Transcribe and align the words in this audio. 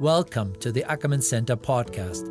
Welcome 0.00 0.54
to 0.60 0.70
the 0.70 0.84
Ackerman 0.88 1.22
Center 1.22 1.56
podcast. 1.56 2.22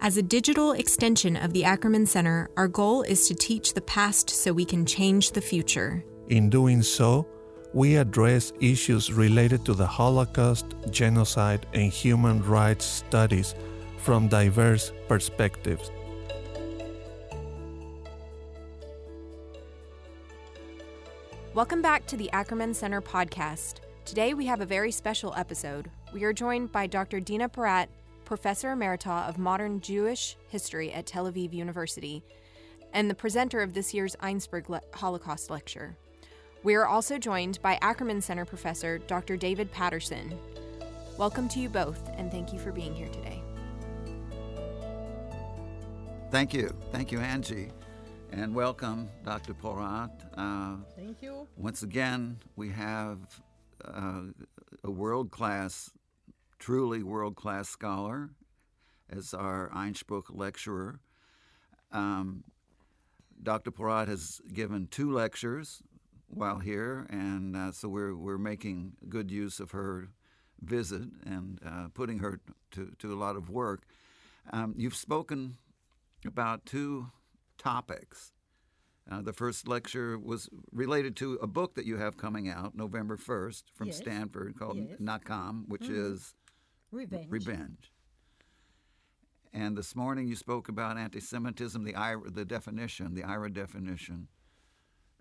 As 0.00 0.16
a 0.16 0.22
digital 0.22 0.72
extension 0.72 1.36
of 1.36 1.52
the 1.52 1.64
Ackerman 1.64 2.06
Center, 2.06 2.48
our 2.56 2.66
goal 2.66 3.02
is 3.02 3.28
to 3.28 3.34
teach 3.34 3.74
the 3.74 3.82
past 3.82 4.30
so 4.30 4.54
we 4.54 4.64
can 4.64 4.86
change 4.86 5.32
the 5.32 5.42
future. 5.42 6.02
In 6.30 6.48
doing 6.48 6.80
so, 6.80 7.26
we 7.74 7.96
address 7.96 8.54
issues 8.58 9.12
related 9.12 9.66
to 9.66 9.74
the 9.74 9.86
Holocaust, 9.86 10.64
genocide, 10.90 11.66
and 11.74 11.92
human 11.92 12.42
rights 12.42 12.86
studies 12.86 13.54
from 13.98 14.28
diverse 14.28 14.92
perspectives. 15.08 15.90
Welcome 21.52 21.82
back 21.82 22.06
to 22.06 22.16
the 22.16 22.30
Ackerman 22.30 22.72
Center 22.72 23.02
podcast. 23.02 23.80
Today 24.04 24.34
we 24.34 24.44
have 24.46 24.60
a 24.60 24.66
very 24.66 24.92
special 24.92 25.32
episode. 25.34 25.90
We 26.12 26.24
are 26.24 26.32
joined 26.34 26.70
by 26.70 26.86
Dr. 26.86 27.20
Dina 27.20 27.48
Porat, 27.48 27.86
Professor 28.26 28.68
Emerita 28.68 29.26
of 29.26 29.38
Modern 29.38 29.80
Jewish 29.80 30.36
History 30.48 30.92
at 30.92 31.06
Tel 31.06 31.24
Aviv 31.24 31.54
University, 31.54 32.22
and 32.92 33.08
the 33.08 33.14
presenter 33.14 33.60
of 33.60 33.72
this 33.72 33.94
year's 33.94 34.14
Einspruch 34.16 34.68
Le- 34.68 34.82
Holocaust 34.92 35.48
Lecture. 35.48 35.96
We 36.62 36.74
are 36.74 36.86
also 36.86 37.16
joined 37.18 37.62
by 37.62 37.78
Ackerman 37.80 38.20
Center 38.20 38.44
Professor 38.44 38.98
Dr. 38.98 39.38
David 39.38 39.72
Patterson. 39.72 40.38
Welcome 41.16 41.48
to 41.48 41.58
you 41.58 41.70
both, 41.70 42.10
and 42.18 42.30
thank 42.30 42.52
you 42.52 42.58
for 42.58 42.72
being 42.72 42.94
here 42.94 43.08
today. 43.08 43.42
Thank 46.30 46.52
you. 46.52 46.74
Thank 46.92 47.10
you, 47.10 47.20
Angie. 47.20 47.70
And 48.32 48.54
welcome, 48.54 49.08
Dr. 49.24 49.54
Porat. 49.54 50.10
Uh, 50.36 50.76
Thank 50.94 51.22
you. 51.22 51.48
Once 51.56 51.82
again, 51.82 52.38
we 52.56 52.68
have 52.70 53.18
uh, 53.84 54.22
a 54.82 54.90
world 54.90 55.30
class, 55.30 55.90
truly 56.58 57.02
world 57.02 57.36
class 57.36 57.68
scholar 57.68 58.30
as 59.10 59.34
our 59.34 59.70
Einspruch 59.70 60.24
lecturer. 60.30 61.00
Um, 61.92 62.44
Dr. 63.42 63.70
Porat 63.70 64.08
has 64.08 64.40
given 64.52 64.86
two 64.86 65.12
lectures 65.12 65.82
while 66.28 66.58
here, 66.58 67.06
and 67.10 67.56
uh, 67.56 67.72
so 67.72 67.88
we're, 67.88 68.14
we're 68.14 68.38
making 68.38 68.92
good 69.08 69.30
use 69.30 69.60
of 69.60 69.72
her 69.72 70.08
visit 70.60 71.02
and 71.24 71.60
uh, 71.64 71.88
putting 71.94 72.18
her 72.18 72.40
to, 72.72 72.92
to 72.98 73.12
a 73.12 73.16
lot 73.16 73.36
of 73.36 73.50
work. 73.50 73.82
Um, 74.52 74.74
you've 74.76 74.96
spoken 74.96 75.56
about 76.26 76.66
two 76.66 77.10
topics. 77.58 78.33
Uh, 79.10 79.20
the 79.20 79.32
first 79.32 79.68
lecture 79.68 80.18
was 80.18 80.48
related 80.72 81.14
to 81.16 81.34
a 81.34 81.46
book 81.46 81.74
that 81.74 81.84
you 81.84 81.98
have 81.98 82.16
coming 82.16 82.48
out 82.48 82.74
November 82.74 83.18
1st 83.18 83.64
from 83.74 83.88
yes. 83.88 83.98
Stanford 83.98 84.58
called 84.58 84.78
yes. 84.78 84.98
Nakam, 84.98 85.68
which 85.68 85.82
mm-hmm. 85.82 86.12
is 86.14 86.34
revenge. 86.90 87.26
revenge. 87.28 87.92
And 89.52 89.76
this 89.76 89.94
morning 89.94 90.26
you 90.26 90.36
spoke 90.36 90.68
about 90.68 90.96
anti 90.96 91.20
Semitism, 91.20 91.84
the, 91.84 91.92
IHRA, 91.92 92.34
the 92.34 92.44
definition, 92.44 93.14
the 93.14 93.22
IHRA 93.22 93.52
definition 93.52 94.28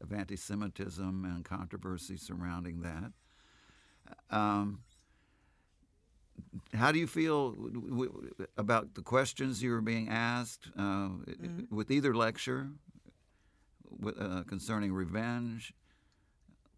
of 0.02 0.14
anti 0.14 0.38
Semitism 0.38 1.26
and 1.26 1.44
controversy 1.44 2.16
surrounding 2.16 2.82
that. 2.82 3.12
Um, 4.36 4.80
how 6.74 6.92
do 6.92 7.00
you 7.00 7.08
feel 7.08 7.56
about 8.58 8.96
the 8.96 9.02
questions 9.02 9.62
you 9.62 9.72
were 9.72 9.82
being 9.82 10.10
asked 10.10 10.70
uh, 10.78 10.82
mm-hmm. 10.82 11.76
with 11.76 11.92
either 11.92 12.16
lecture 12.16 12.70
uh, 14.06 14.44
concerning 14.44 14.94
revenge 14.94 15.74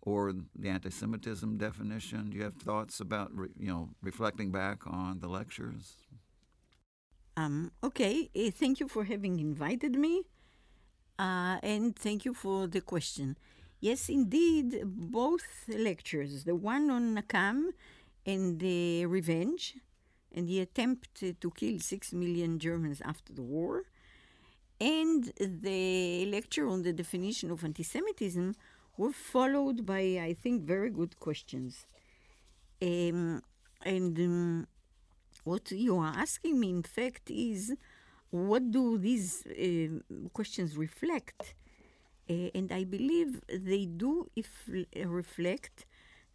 or 0.02 0.34
the 0.56 0.70
anti-Semitism 0.70 1.58
definition? 1.58 2.30
Do 2.30 2.38
you 2.38 2.44
have 2.44 2.56
thoughts 2.56 3.00
about 3.00 3.36
re, 3.36 3.50
you 3.58 3.68
know 3.68 3.90
reflecting 4.02 4.52
back 4.52 4.86
on 4.86 5.20
the 5.20 5.28
lectures? 5.28 5.96
Um, 7.38 7.72
okay, 7.84 8.30
uh, 8.36 8.52
thank 8.52 8.80
you 8.80 8.88
for 8.88 9.04
having 9.04 9.40
invited 9.40 9.96
me, 9.96 10.24
uh, 11.20 11.58
and 11.62 11.96
thank 11.96 12.24
you 12.24 12.34
for 12.34 12.68
the 12.68 12.82
question. 12.82 13.38
Yes, 13.82 14.08
indeed, 14.10 14.82
both 14.86 15.46
lectures, 15.68 16.46
the 16.46 16.56
one 16.56 16.90
on 16.90 17.16
Nakam 17.16 17.72
and 18.26 18.60
the 18.60 19.06
revenge 19.06 19.76
and 20.34 20.48
the 20.48 20.60
attempt 20.60 21.14
to 21.16 21.52
kill 21.52 21.80
six 21.80 22.14
million 22.14 22.58
Germans 22.58 23.02
after 23.02 23.34
the 23.34 23.42
war, 23.42 23.84
and 24.86 25.34
the 25.40 26.28
lecture 26.28 26.68
on 26.68 26.84
the 26.84 26.94
definition 26.94 27.50
of 27.50 27.64
anti 27.64 27.82
Semitism 27.84 28.56
were 28.98 29.12
followed 29.12 29.86
by, 29.86 30.04
I 30.30 30.36
think, 30.42 30.64
very 30.64 30.92
good 30.92 31.20
questions. 31.20 31.88
Um, 32.82 33.42
and 33.82 34.16
um, 34.20 34.68
what 35.44 35.72
you 35.72 35.98
are 35.98 36.14
asking 36.26 36.60
me, 36.60 36.70
in 36.70 36.84
fact, 36.84 37.32
is 37.32 37.74
what 38.30 38.70
do 38.70 38.98
these 39.00 39.30
uh, 39.48 40.28
questions 40.34 40.78
reflect? 40.78 41.56
Uh, 42.30 42.50
and 42.54 42.72
I 42.72 42.84
believe 42.84 43.42
they 43.50 43.86
do 43.86 44.30
if, 44.36 44.70
uh, 44.70 45.08
reflect 45.08 45.86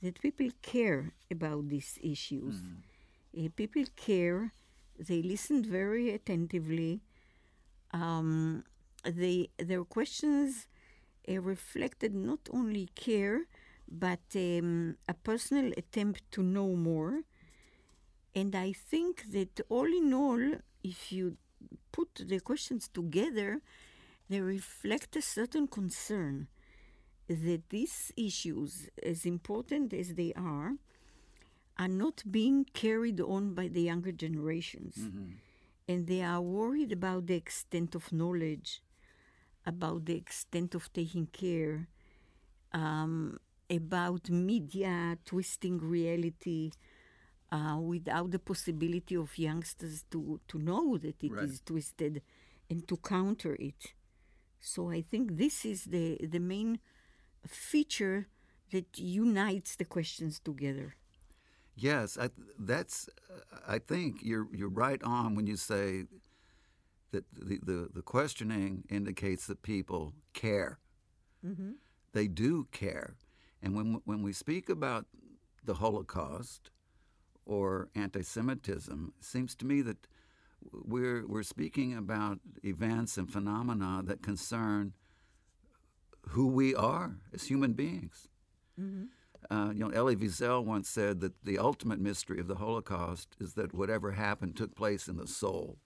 that 0.02 0.20
people 0.20 0.48
care 0.62 1.12
about 1.30 1.68
these 1.68 1.98
issues. 2.02 2.56
Mm. 3.34 3.54
people 3.54 3.84
care, 3.96 4.52
they 4.98 5.22
listened 5.22 5.66
very 5.66 6.10
attentively 6.10 7.00
um, 7.92 8.64
they, 9.04 9.48
their 9.58 9.84
questions 9.84 10.68
uh, 11.28 11.40
reflected 11.40 12.14
not 12.14 12.40
only 12.52 12.88
care, 12.94 13.42
but 13.88 14.20
um, 14.34 14.96
a 15.08 15.14
personal 15.14 15.72
attempt 15.76 16.22
to 16.32 16.42
know 16.42 16.68
more. 16.68 17.22
And 18.34 18.54
I 18.54 18.72
think 18.72 19.32
that 19.32 19.60
all 19.68 19.86
in 19.86 20.14
all, 20.14 20.40
if 20.84 21.10
you 21.10 21.36
put 21.90 22.22
the 22.26 22.38
questions 22.40 22.88
together, 22.88 23.60
they 24.28 24.40
reflect 24.40 25.16
a 25.16 25.22
certain 25.22 25.66
concern 25.66 26.46
that 27.26 27.68
these 27.70 28.12
issues, 28.16 28.88
as 29.02 29.26
important 29.26 29.92
as 29.92 30.14
they 30.14 30.32
are, 30.36 30.74
are 31.78 31.88
not 31.88 32.22
being 32.30 32.64
carried 32.72 33.20
on 33.20 33.54
by 33.54 33.66
the 33.66 33.82
younger 33.82 34.12
generations. 34.12 34.94
Mm-hmm 34.96 35.30
and 35.90 36.06
they 36.06 36.22
are 36.22 36.40
worried 36.40 36.92
about 36.92 37.26
the 37.26 37.34
extent 37.34 37.96
of 37.96 38.12
knowledge, 38.12 38.80
about 39.66 40.04
the 40.04 40.14
extent 40.14 40.72
of 40.76 40.92
taking 40.92 41.26
care, 41.26 41.88
um, 42.72 43.40
about 43.68 44.30
media 44.30 45.18
twisting 45.24 45.78
reality 45.78 46.70
uh, 47.50 47.76
without 47.80 48.30
the 48.30 48.38
possibility 48.38 49.16
of 49.16 49.36
youngsters 49.36 50.04
to, 50.12 50.40
to 50.46 50.58
know 50.60 50.96
that 50.96 51.20
it 51.24 51.32
right. 51.32 51.42
is 51.42 51.60
twisted 51.60 52.22
and 52.70 52.86
to 52.86 52.96
counter 52.96 53.56
it. 53.58 53.94
So 54.60 54.90
I 54.90 55.02
think 55.02 55.38
this 55.38 55.64
is 55.64 55.86
the, 55.86 56.18
the 56.22 56.38
main 56.38 56.78
feature 57.48 58.28
that 58.70 58.96
unites 58.96 59.74
the 59.74 59.86
questions 59.86 60.38
together. 60.38 60.94
Yes, 61.74 62.18
I, 62.18 62.30
that's. 62.58 63.08
I 63.66 63.78
think 63.78 64.18
you're 64.22 64.46
you're 64.52 64.68
right 64.68 65.02
on 65.02 65.34
when 65.34 65.46
you 65.46 65.56
say 65.56 66.04
that 67.12 67.24
the, 67.32 67.58
the, 67.62 67.88
the 67.94 68.02
questioning 68.02 68.84
indicates 68.90 69.46
that 69.46 69.62
people 69.62 70.12
care. 70.32 70.78
Mm-hmm. 71.44 71.72
They 72.12 72.28
do 72.28 72.66
care, 72.72 73.16
and 73.62 73.74
when 73.74 74.00
when 74.04 74.22
we 74.22 74.32
speak 74.32 74.68
about 74.68 75.06
the 75.64 75.74
Holocaust 75.74 76.70
or 77.46 77.88
anti-Semitism, 77.94 79.12
it 79.18 79.24
seems 79.24 79.54
to 79.56 79.66
me 79.66 79.82
that 79.82 80.06
we're 80.72 81.26
we're 81.26 81.42
speaking 81.42 81.96
about 81.96 82.40
events 82.62 83.16
and 83.16 83.30
phenomena 83.30 84.02
that 84.04 84.22
concern 84.22 84.92
who 86.28 86.46
we 86.46 86.74
are 86.74 87.16
as 87.32 87.44
human 87.44 87.72
beings. 87.72 88.28
Mm-hmm. 88.78 89.04
Uh, 89.50 89.72
you 89.74 89.80
know, 89.80 89.90
Elie 89.90 90.14
Wiesel 90.14 90.64
once 90.64 90.88
said 90.88 91.20
that 91.20 91.44
the 91.44 91.58
ultimate 91.58 91.98
mystery 91.98 92.38
of 92.38 92.46
the 92.46 92.56
Holocaust 92.56 93.34
is 93.40 93.54
that 93.54 93.74
whatever 93.74 94.12
happened 94.12 94.56
took 94.56 94.76
place 94.76 95.08
in 95.08 95.16
the 95.16 95.26
soul. 95.26 95.76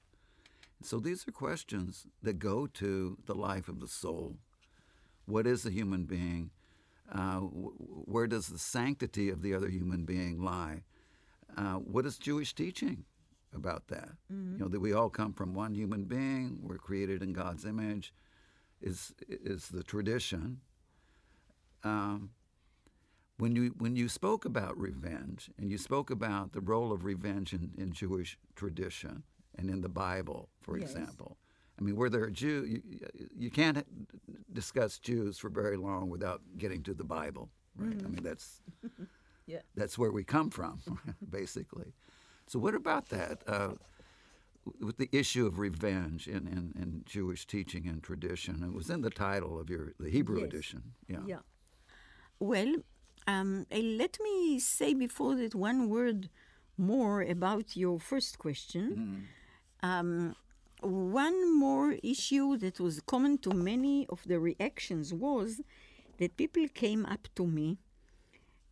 So 0.83 1.01
these 1.01 1.27
are 1.27 1.33
questions 1.33 2.07
that 2.23 2.39
go 2.39 2.67
to 2.67 3.17
the 3.25 3.35
life 3.35 3.69
of 3.69 3.81
the 3.81 3.89
soul. 3.89 4.37
What 5.25 5.47
is 5.47 5.65
a 5.65 5.71
human 5.71 6.05
being? 6.05 6.51
Uh, 7.11 7.39
where 7.39 8.27
does 8.27 8.49
the 8.49 8.59
sanctity 8.59 9.31
of 9.31 9.41
the 9.41 9.55
other 9.55 9.69
human 9.69 10.05
being 10.05 10.43
lie? 10.43 10.83
Uh, 11.57 11.75
what 11.75 12.05
is 12.05 12.19
Jewish 12.19 12.55
teaching 12.55 13.05
about 13.55 13.89
that? 13.89 14.11
Mm-hmm. 14.31 14.55
You 14.55 14.59
know 14.59 14.69
that 14.69 14.81
we 14.81 14.93
all 14.93 15.09
come 15.09 15.33
from 15.33 15.55
one 15.55 15.75
human 15.75 16.05
being. 16.05 16.59
We're 16.61 16.77
created 16.77 17.23
in 17.23 17.33
God's 17.33 17.65
image. 17.65 18.13
Is 18.83 19.15
is 19.29 19.69
the 19.69 19.83
tradition? 19.83 20.61
Um, 21.83 22.31
when 23.39 23.57
you 23.57 23.75
when 23.79 23.97
you 23.97 24.09
spoke 24.09 24.45
about 24.45 24.79
revenge 24.79 25.51
and 25.59 25.71
you 25.71 25.79
spoke 25.79 26.11
about 26.11 26.53
the 26.53 26.61
role 26.61 26.93
of 26.93 27.05
revenge 27.05 27.53
in, 27.53 27.73
in 27.77 27.93
Jewish 27.93 28.39
tradition 28.55 29.25
and 29.57 29.71
in 29.71 29.81
the 29.81 29.89
Bible, 29.89 30.49
for 30.61 30.79
yes. 30.79 30.91
example, 30.91 31.37
I 31.79 31.83
mean, 31.83 31.97
were 31.97 32.11
there 32.11 32.31
Jew? 32.31 32.65
You, 32.67 32.83
you, 33.37 33.51
can't 33.51 33.85
discuss 34.53 34.99
Jews 34.99 35.39
for 35.39 35.49
very 35.49 35.77
long 35.77 36.11
without 36.11 36.41
getting 36.57 36.83
to 36.85 36.95
the 36.95 37.05
Bible, 37.05 37.51
right? 37.77 37.91
Mm-hmm. 37.91 38.07
I 38.07 38.11
mean, 38.11 38.23
that's 38.23 38.63
Yeah. 39.47 39.61
That's 39.75 39.99
where 39.99 40.11
we 40.11 40.25
come 40.25 40.51
from, 40.51 40.81
basically. 41.31 41.93
So, 42.47 42.59
what 42.59 42.75
about 42.75 43.09
that? 43.11 43.43
Uh, 43.47 43.73
with 44.81 44.97
the 44.97 45.11
issue 45.13 45.47
of 45.47 45.59
revenge 45.59 46.27
in, 46.27 46.47
in, 46.47 46.73
in 46.81 47.03
Jewish 47.05 47.47
teaching 47.47 47.87
and 47.87 48.03
tradition, 48.03 48.63
it 48.65 48.73
was 48.73 48.89
in 48.89 49.03
the 49.03 49.11
title 49.11 49.61
of 49.61 49.69
your 49.69 49.93
the 50.01 50.09
Hebrew 50.09 50.41
Yes. 50.41 50.49
edition. 50.49 50.83
Yeah. 51.07 51.19
Yeah. 51.27 51.39
Well, 52.39 52.77
um, 53.27 53.67
uh, 53.73 53.79
let 53.79 54.19
me 54.23 54.59
say 54.59 54.95
before 54.95 55.35
that 55.37 55.55
one 55.55 55.89
word 55.89 56.29
more 56.77 57.23
about 57.23 57.77
your 57.77 57.99
first 58.01 58.39
question. 58.39 59.29
Um, 59.83 60.37
one 60.83 61.59
more 61.59 61.93
issue 62.03 62.57
that 62.59 62.81
was 62.81 63.01
common 63.01 63.39
to 63.39 63.51
many 63.51 64.07
of 64.09 64.23
the 64.27 64.39
reactions 64.39 65.15
was 65.15 65.61
that 66.19 66.37
people 66.37 66.67
came 66.69 67.07
up 67.07 67.29
to 67.37 67.47
me 67.47 67.79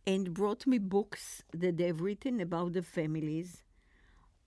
and 0.05 0.33
brought 0.33 0.67
me 0.67 0.77
books 0.77 1.43
that 1.53 1.77
they've 1.77 1.99
written 1.99 2.39
about 2.41 2.73
the 2.73 2.81
families 2.83 3.63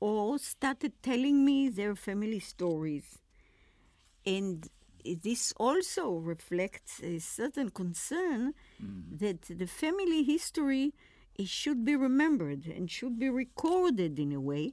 or 0.01 0.39
started 0.39 0.93
telling 1.03 1.45
me 1.45 1.69
their 1.69 1.95
family 1.95 2.39
stories. 2.39 3.19
And 4.27 4.69
this 5.15 5.53
also 5.59 6.05
reflects 6.17 7.01
a 7.03 7.19
certain 7.19 7.71
concern 7.71 8.55
that 9.19 9.43
the 9.43 9.67
family 9.67 10.23
history 10.23 10.93
should 11.45 11.85
be 11.85 11.95
remembered 11.97 12.67
and 12.67 12.91
should 12.91 13.19
be 13.19 13.29
recorded 13.29 14.19
in 14.19 14.33
a 14.33 14.41
way. 14.41 14.73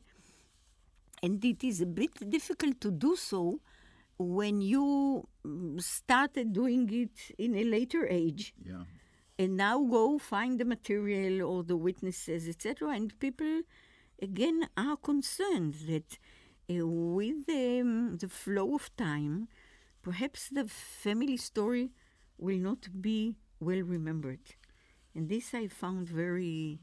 And 1.21 1.44
it 1.44 1.63
is 1.63 1.81
a 1.81 1.85
bit 1.85 2.30
difficult 2.30 2.81
to 2.81 2.91
do 2.91 3.15
so 3.15 3.59
when 4.18 4.62
you 4.62 5.27
mm, 5.45 5.81
started 5.81 6.53
doing 6.53 6.89
it 6.91 7.18
in 7.38 7.56
a 7.56 7.63
later 7.63 8.07
age 8.07 8.53
Yeah. 8.65 8.83
and 9.39 9.57
now 9.57 9.77
go 9.83 10.18
find 10.19 10.59
the 10.59 10.65
material 10.65 11.36
or 11.50 11.63
the 11.63 11.77
witnesses, 11.77 12.47
etc. 12.47 12.89
And 12.97 13.18
people, 13.19 13.62
again, 14.21 14.68
are 14.77 14.97
concerned 14.97 15.75
that 15.88 16.09
uh, 16.69 16.86
with 16.88 17.50
um, 17.50 18.18
the 18.18 18.27
flow 18.29 18.75
of 18.75 18.95
time, 18.95 19.47
perhaps 20.03 20.50
the 20.50 20.67
family 20.67 21.38
story 21.38 21.89
will 22.38 22.57
not 22.57 23.01
be 23.01 23.35
well 23.59 23.81
remembered. 23.81 24.41
And 25.15 25.29
this 25.29 25.53
I 25.53 25.67
found 25.67 26.07
very 26.07 26.79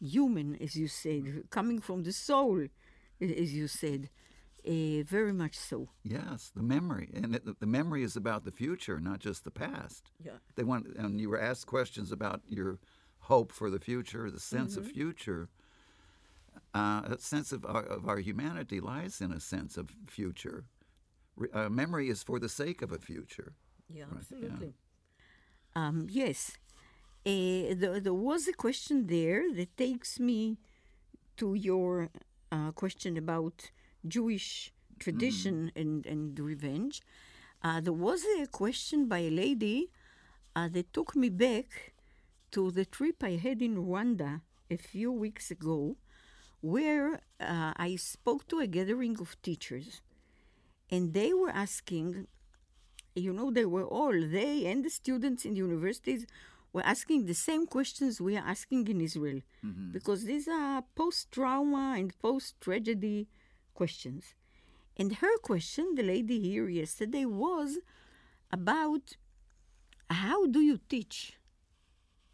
human, 0.00 0.56
as 0.56 0.74
you 0.74 0.88
said, 0.88 1.44
coming 1.50 1.80
from 1.80 2.02
the 2.02 2.12
soul, 2.12 2.66
as 3.20 3.54
you 3.54 3.68
said, 3.68 4.08
uh, 4.66 5.02
very 5.04 5.32
much 5.32 5.56
so. 5.56 5.88
Yes, 6.02 6.50
the 6.54 6.62
memory, 6.62 7.10
and 7.14 7.36
it, 7.36 7.60
the 7.60 7.66
memory 7.66 8.02
is 8.02 8.16
about 8.16 8.44
the 8.44 8.50
future, 8.50 8.98
not 8.98 9.20
just 9.20 9.44
the 9.44 9.50
past. 9.50 10.10
Yeah. 10.24 10.32
They 10.56 10.64
want, 10.64 10.86
and 10.96 11.20
you 11.20 11.30
were 11.30 11.40
asked 11.40 11.66
questions 11.66 12.10
about 12.10 12.40
your 12.48 12.78
hope 13.20 13.52
for 13.52 13.70
the 13.70 13.78
future, 13.78 14.30
the 14.30 14.40
sense 14.40 14.76
of 14.76 14.86
future. 14.86 15.48
Uh, 16.74 17.02
a 17.06 17.18
sense 17.18 17.52
of 17.52 17.64
our, 17.64 17.84
of 17.84 18.08
our 18.08 18.18
humanity 18.18 18.80
lies 18.80 19.20
in 19.20 19.32
a 19.32 19.40
sense 19.40 19.76
of 19.76 19.90
future. 20.06 20.64
Re- 21.36 21.48
uh, 21.52 21.68
memory 21.68 22.08
is 22.08 22.22
for 22.22 22.38
the 22.38 22.48
sake 22.48 22.82
of 22.82 22.92
a 22.92 22.98
future. 22.98 23.54
Yeah, 23.88 24.04
Right, 24.10 24.24
yeah. 24.40 24.48
absolutely. 24.48 24.74
Um, 25.74 26.06
yes. 26.10 26.56
Uh, 27.26 27.74
there, 27.76 28.00
there 28.00 28.14
was 28.14 28.46
a 28.48 28.52
question 28.52 29.06
there 29.06 29.52
that 29.54 29.76
takes 29.76 30.18
me 30.20 30.58
to 31.36 31.54
your 31.54 32.10
uh, 32.52 32.70
question 32.72 33.16
about 33.16 33.70
Jewish 34.06 34.72
tradition 34.98 35.72
and, 35.76 36.06
and 36.06 36.38
revenge. 36.38 37.02
Uh, 37.62 37.80
there 37.80 37.92
was 37.92 38.24
a 38.40 38.46
question 38.46 39.06
by 39.08 39.18
a 39.18 39.30
lady 39.30 39.90
uh, 40.54 40.68
that 40.68 40.92
took 40.92 41.14
me 41.16 41.28
back 41.28 41.94
to 42.52 42.70
the 42.70 42.84
trip 42.84 43.22
I 43.22 43.32
had 43.36 43.62
in 43.62 43.76
Rwanda 43.76 44.40
a 44.70 44.76
few 44.76 45.12
weeks 45.12 45.50
ago, 45.50 45.96
where 46.60 47.20
uh, 47.40 47.72
I 47.76 47.96
spoke 47.96 48.46
to 48.48 48.60
a 48.60 48.66
gathering 48.66 49.18
of 49.20 49.40
teachers, 49.42 50.00
and 50.90 51.14
they 51.14 51.32
were 51.32 51.50
asking 51.50 52.26
you 53.16 53.32
know, 53.32 53.50
they 53.50 53.64
were 53.64 53.84
all, 53.84 54.12
they 54.12 54.66
and 54.66 54.84
the 54.84 54.90
students 54.90 55.44
in 55.44 55.54
the 55.54 55.60
universities 55.60 56.26
were 56.72 56.84
asking 56.84 57.24
the 57.24 57.34
same 57.34 57.66
questions 57.66 58.20
we 58.20 58.36
are 58.36 58.46
asking 58.46 58.86
in 58.88 59.00
Israel. 59.00 59.40
Mm-hmm. 59.64 59.92
Because 59.92 60.24
these 60.24 60.46
are 60.46 60.84
post 60.94 61.32
trauma 61.32 61.94
and 61.96 62.16
post 62.20 62.60
tragedy 62.60 63.28
questions. 63.74 64.34
And 64.96 65.16
her 65.16 65.38
question, 65.38 65.94
the 65.94 66.02
lady 66.02 66.40
here 66.40 66.68
yesterday, 66.68 67.24
was 67.24 67.78
about 68.52 69.16
how 70.10 70.46
do 70.46 70.60
you 70.60 70.78
teach? 70.88 71.38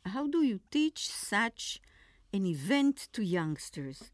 How 0.05 0.27
do 0.27 0.43
you 0.43 0.61
teach 0.71 1.09
such 1.09 1.81
an 2.33 2.45
event 2.47 3.09
to 3.13 3.23
youngsters? 3.23 4.11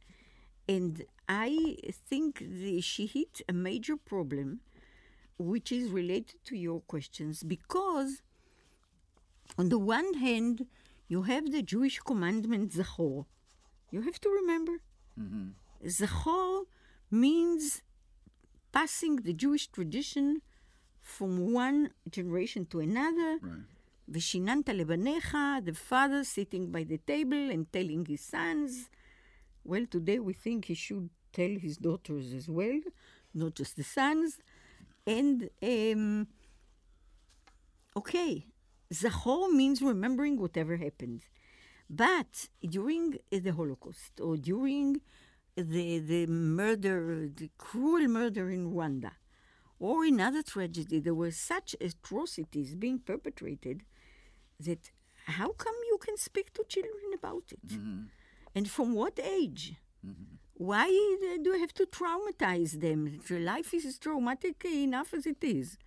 And 0.69 1.05
I 1.29 1.77
think 2.09 2.41
the, 2.41 2.81
she 2.81 3.07
hit 3.07 3.41
a 3.49 3.53
major 3.53 3.97
problem, 3.97 4.61
which 5.39 5.73
is 5.73 5.91
related 5.91 6.45
to 6.45 6.57
your 6.57 6.81
questions, 6.81 7.43
because 7.43 8.23
on 9.57 9.71
the 9.71 9.79
one 9.79 10.15
hand, 10.15 10.67
you 11.09 11.23
have 11.23 11.51
the 11.53 11.63
Jewish 11.63 12.01
commandment 12.01 12.73
Zachor. 12.73 13.25
You 13.91 14.03
have 14.03 14.21
to 14.21 14.29
remember. 14.29 14.83
Mm-hmm. 15.19 15.49
Zachor 15.87 16.65
means 17.11 17.83
passing 18.73 19.17
the 19.17 19.33
Jewish 19.33 19.69
tradition 19.69 20.43
from 21.01 21.53
one 21.53 21.91
generation 22.11 22.67
to 22.67 22.81
another. 22.81 23.39
Right. 23.41 23.63
Lebanecha, 24.11 25.65
the 25.65 25.73
father 25.73 26.25
sitting 26.25 26.71
by 26.71 26.85
the 26.85 26.99
table 26.99 27.51
and 27.51 27.73
telling 27.73 28.05
his 28.05 28.21
sons, 28.21 28.91
well, 29.69 29.85
today 29.85 30.19
we 30.19 30.33
think 30.33 30.65
he 30.65 30.75
should 30.75 31.11
tell 31.31 31.51
his 31.67 31.77
daughters 31.77 32.33
as 32.33 32.49
well, 32.49 32.81
not 33.35 33.55
just 33.55 33.77
the 33.77 33.85
sons. 33.85 34.39
And, 35.07 35.51
um, 35.63 36.27
okay, 37.95 38.47
Zachor 38.91 39.53
means 39.53 39.83
remembering 39.83 40.39
whatever 40.41 40.79
happened. 40.79 41.21
But 41.91 42.49
during 42.63 43.19
the 43.31 43.53
Holocaust 43.53 44.19
or 44.23 44.39
during 44.39 45.03
the, 45.55 45.99
the 45.99 46.27
murder, 46.27 47.29
the 47.29 47.51
cruel 47.59 48.09
murder 48.09 48.49
in 48.49 48.73
Rwanda, 48.73 49.11
or 49.79 50.07
in 50.07 50.19
other 50.19 50.43
tragedy, 50.43 50.99
there 50.99 51.15
were 51.15 51.31
such 51.31 51.77
atrocities 51.79 52.75
being 52.75 53.01
perpetrated 53.01 53.83
that 54.59 54.91
how 55.27 55.51
come 55.53 55.75
you 55.91 55.99
can 55.99 56.17
speak 56.17 56.55
to 56.55 56.65
children 56.67 57.13
about 57.15 57.53
it? 57.53 57.69
And 58.59 58.69
from 58.69 58.93
what 58.93 59.21
age? 59.23 59.75
Why 60.55 60.87
uh, 60.87 61.37
do 61.45 61.51
you 61.51 61.61
have 61.61 61.75
to 61.75 61.87
traumatize 61.87 62.73
them? 62.81 63.21
Life 63.31 63.73
is 63.73 63.97
traumatic 64.01 64.65
enough 64.65 65.15
as 65.15 65.27
it 65.27 65.45
is. 65.45 65.79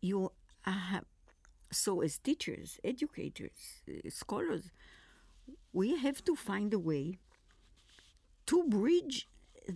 You 0.00 0.30
uh, 0.64 1.00
so 1.72 2.00
as 2.00 2.18
teachers, 2.18 2.78
educators, 2.84 3.82
uh, 3.88 4.08
scholars, 4.08 4.70
we 5.72 5.96
have 5.96 6.22
to 6.26 6.36
find 6.36 6.72
a 6.72 6.78
way 6.78 7.18
to 8.46 8.62
bridge 8.68 9.26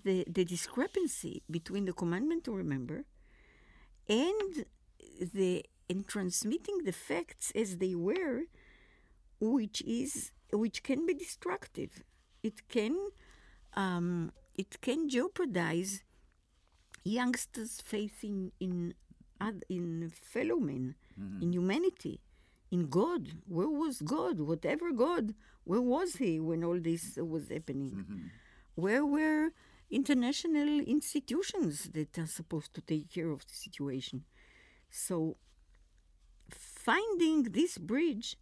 the, 0.04 0.24
the 0.28 0.44
discrepancy 0.44 1.42
between 1.50 1.84
the 1.84 1.92
commandment 1.92 2.44
to 2.44 2.52
remember 2.52 3.06
and 4.08 4.66
the 5.34 5.64
in 5.88 6.04
transmitting 6.04 6.84
the 6.84 6.92
facts 6.92 7.50
as 7.56 7.78
they 7.78 7.96
were, 7.96 8.42
which 9.52 9.82
is 9.82 10.32
which 10.52 10.82
can 10.82 11.06
be 11.06 11.14
destructive. 11.14 12.02
It 12.42 12.68
can 12.68 12.96
um, 13.74 14.32
it 14.56 14.80
can 14.80 15.08
jeopardize 15.08 16.02
youngsters' 17.04 17.80
faith 17.80 18.22
in 18.22 18.52
in 18.60 18.94
in 19.68 20.10
fellow 20.22 20.56
men, 20.56 20.94
in 21.42 21.52
humanity, 21.52 22.20
in 22.70 22.88
God. 22.88 23.28
Where 23.46 23.68
was 23.68 24.00
God? 24.00 24.40
Whatever 24.40 24.92
God, 24.92 25.34
where 25.64 25.82
was 25.82 26.16
He 26.16 26.40
when 26.40 26.64
all 26.64 26.80
this 26.80 27.16
was 27.16 27.48
happening? 27.50 28.30
Where 28.74 29.04
were 29.04 29.50
international 29.90 30.80
institutions 30.80 31.90
that 31.92 32.18
are 32.18 32.26
supposed 32.26 32.72
to 32.74 32.80
take 32.80 33.10
care 33.10 33.30
of 33.30 33.46
the 33.46 33.54
situation? 33.54 34.24
So 34.90 35.36
finding 36.50 37.44
this 37.44 37.78
bridge 37.78 38.36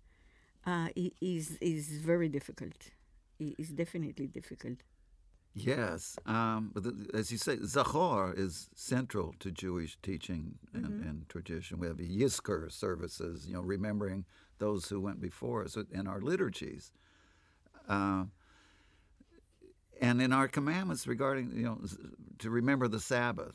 uh, 0.67 0.89
is 1.21 1.57
is 1.61 1.89
very 1.99 2.29
difficult. 2.29 2.91
It 3.39 3.55
is 3.59 3.71
definitely 3.71 4.27
difficult. 4.27 4.79
Yes, 5.55 6.19
um, 6.25 6.71
but 6.73 6.83
the, 6.83 7.11
as 7.13 7.31
you 7.31 7.37
say, 7.37 7.57
Zachor 7.59 8.39
is 8.39 8.71
central 8.75 9.35
to 9.41 9.51
Jewish 9.51 9.99
teaching 10.03 10.55
and, 10.73 10.87
and 11.05 11.29
tradition. 11.29 11.79
We 11.79 11.89
have 11.89 11.99
Yizkor 11.99 12.73
services, 12.73 13.47
you 13.47 13.53
know, 13.53 13.61
remembering 13.61 14.25
those 14.59 14.89
who 14.89 14.99
went 14.99 15.21
before 15.21 15.63
us 15.63 15.77
in 15.91 16.07
our 16.07 16.21
liturgies, 16.23 16.93
uh, 17.87 18.25
and 20.01 20.23
in 20.23 20.33
our 20.33 20.49
commandments 20.49 21.07
regarding, 21.07 21.53
you 21.55 21.65
know, 21.65 21.79
to 22.39 22.49
remember 22.49 22.89
the 22.89 23.01
Sabbath 23.01 23.55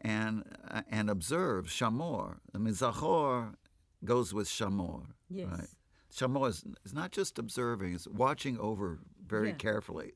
and 0.00 0.44
uh, 0.70 0.82
and 0.90 1.08
observe 1.08 1.66
Shamor. 1.66 2.38
I 2.52 2.58
mean, 2.58 2.74
Zachor 2.74 3.54
goes 4.04 4.34
with 4.34 4.48
Shamor, 4.48 5.06
Yes. 5.34 5.48
right? 5.50 5.68
Shamoah 6.12 6.48
is, 6.50 6.64
is 6.84 6.92
not 6.94 7.10
just 7.10 7.38
observing; 7.38 7.94
it's 7.94 8.06
watching 8.06 8.58
over 8.58 9.00
very 9.26 9.48
Yeah. 9.48 9.54
carefully. 9.56 10.12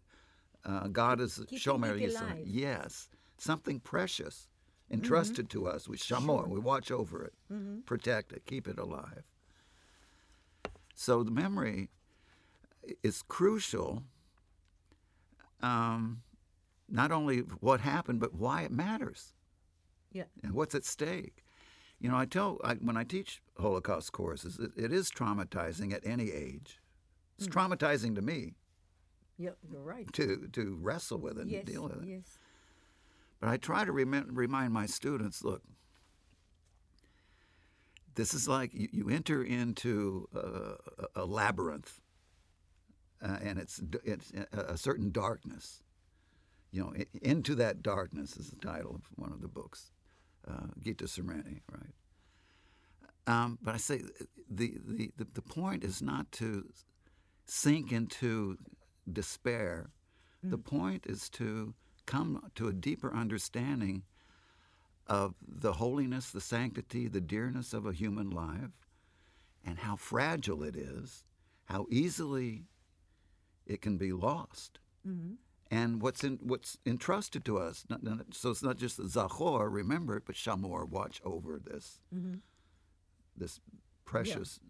Uh, 0.65 0.89
God 0.89 1.21
is 1.21 1.39
Shomer 1.53 1.99
Yisrael. 2.01 2.43
Yes, 2.45 3.09
something 3.39 3.81
precious 3.81 4.49
entrusted 4.91 5.51
to 5.51 5.67
us. 5.67 5.89
We 5.89 5.97
Shamoah. 5.97 6.49
We 6.49 6.61
watch 6.61 6.91
over 6.91 7.25
it, 7.25 7.35
protect 7.87 8.33
it, 8.33 8.45
keep 8.47 8.67
it 8.69 8.79
alive. 8.79 9.25
So 10.95 11.23
the 11.23 11.31
memory 11.31 11.91
is 13.03 13.23
crucial. 13.23 14.05
Um, 15.61 16.23
not 16.89 17.11
only 17.13 17.39
what 17.41 17.81
happened, 17.81 18.21
but 18.21 18.35
why 18.35 18.63
it 18.63 18.71
matters 18.71 19.35
Yeah. 20.13 20.25
and 20.43 20.53
what's 20.53 20.75
at 20.75 20.85
stake. 20.85 21.45
You 22.01 22.09
know, 22.11 22.17
I 22.17 22.27
tell 22.27 22.59
I, 22.63 22.75
when 22.75 22.97
I 22.97 23.05
teach 23.05 23.43
Holocaust 23.59 24.13
courses, 24.13 24.59
it, 24.59 24.71
it 24.77 24.93
is 24.93 25.11
traumatizing 25.11 25.93
at 25.93 26.07
any 26.07 26.31
age. 26.31 26.79
It's 27.39 27.49
traumatizing 27.49 28.15
to 28.17 28.23
me 28.23 28.55
Yep, 29.39 29.57
you're 29.71 29.83
right. 29.83 30.13
to 30.15 30.49
to 30.53 30.77
wrestle 30.81 31.19
with 31.19 31.39
it 31.39 31.47
yes, 31.49 31.59
and 31.65 31.67
deal 31.73 31.83
with 31.85 32.03
it. 32.03 32.09
yes. 32.09 32.39
But 33.41 33.51
I 33.51 33.57
try 33.57 33.85
to 33.85 33.93
remi- 33.93 34.25
remind 34.31 34.73
my 34.73 34.87
students, 34.87 35.45
look, 35.45 35.63
this 38.17 38.35
is 38.35 38.49
like 38.49 38.75
you, 38.75 38.89
you 38.93 39.09
enter 39.09 39.45
into 39.45 40.29
a, 40.35 40.39
a, 40.39 41.23
a 41.23 41.25
labyrinth, 41.25 42.01
uh, 43.23 43.37
and 43.43 43.59
it's 43.59 43.81
it's 44.05 44.33
a, 44.53 44.73
a 44.73 44.77
certain 44.77 45.11
darkness. 45.13 45.83
You 46.73 46.83
know, 46.83 46.95
into 47.23 47.55
that 47.57 47.83
darkness 47.83 48.37
is 48.37 48.51
the 48.51 48.57
title 48.57 48.97
of 48.97 49.03
one 49.17 49.33
of 49.33 49.41
the 49.41 49.49
books, 49.49 49.93
uh, 50.49 50.67
Gitta 50.83 51.05
Sereny, 51.05 51.61
right? 51.73 51.95
Um, 53.27 53.59
but 53.63 53.75
I 53.75 53.79
say 53.79 54.03
the, 54.51 54.73
the, 54.87 55.11
the, 55.17 55.27
the 55.35 55.43
point 55.43 55.85
is 55.85 56.01
not 56.01 56.31
to 56.33 56.65
sink 57.45 57.93
into 57.93 58.57
despair. 59.13 59.91
The 60.43 60.59
point 60.59 61.05
is 61.07 61.29
to 61.31 61.75
come 62.07 62.51
to 62.55 62.69
a 62.69 62.73
deeper 62.73 63.13
understanding 63.15 64.05
of 65.07 65.35
the 65.47 65.75
holiness, 65.75 66.31
the 66.31 66.41
sanctity, 66.41 67.09
the 67.09 67.21
dearness 67.21 67.73
of 67.75 67.87
a 67.87 67.93
human 67.93 68.31
life, 68.31 68.71
and 69.65 69.79
how 69.79 69.97
fragile 69.97 70.63
it 70.63 70.77
is, 70.77 71.25
how 71.67 71.87
easily 71.91 72.65
it 73.67 73.83
can 73.83 73.99
be 73.99 74.13
lost, 74.13 74.79
and 75.71 76.01
what's 76.01 76.25
in, 76.25 76.39
what's 76.43 76.79
entrusted 76.87 77.45
to 77.45 77.59
us. 77.59 77.85
Not- 77.91 78.03
not- 78.03 78.33
so 78.35 78.51
it's 78.51 78.63
not 78.63 78.77
just 78.79 78.97
the 78.97 79.05
Zachor, 79.05 79.71
remember 79.73 80.17
it, 80.17 80.25
but 80.27 80.35
Shamor, 80.37 80.89
watch 80.89 81.21
over 81.25 81.59
this, 81.59 82.01
this 83.37 83.61
precious. 84.05 84.61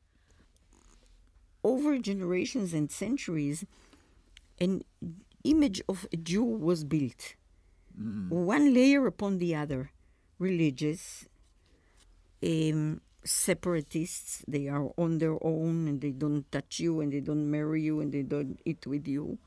over 1.65 1.99
generations 1.99 2.73
and 2.75 2.91
centuries, 2.91 3.65
an 4.61 4.83
image 5.45 5.81
of 5.89 6.07
a 6.13 6.17
Jew 6.17 6.45
was 6.45 6.85
built, 6.85 7.35
one 8.29 8.73
layer 8.75 9.07
upon 9.07 9.39
the 9.39 9.55
other. 9.55 9.91
Religious, 10.39 11.27
um, 12.43 13.01
separatists, 13.25 14.45
they 14.47 14.69
are 14.69 14.91
on 14.97 15.19
their 15.19 15.37
own 15.45 15.89
and 15.89 16.01
they 16.01 16.13
don't 16.13 16.51
touch 16.53 16.79
you 16.79 17.01
and 17.01 17.13
they 17.13 17.21
don't 17.21 17.51
marry 17.51 17.83
you 17.83 18.01
and 18.01 18.13
they 18.13 18.23
don't 18.23 18.59
eat 18.65 18.87
with 18.87 19.09
you. 19.09 19.39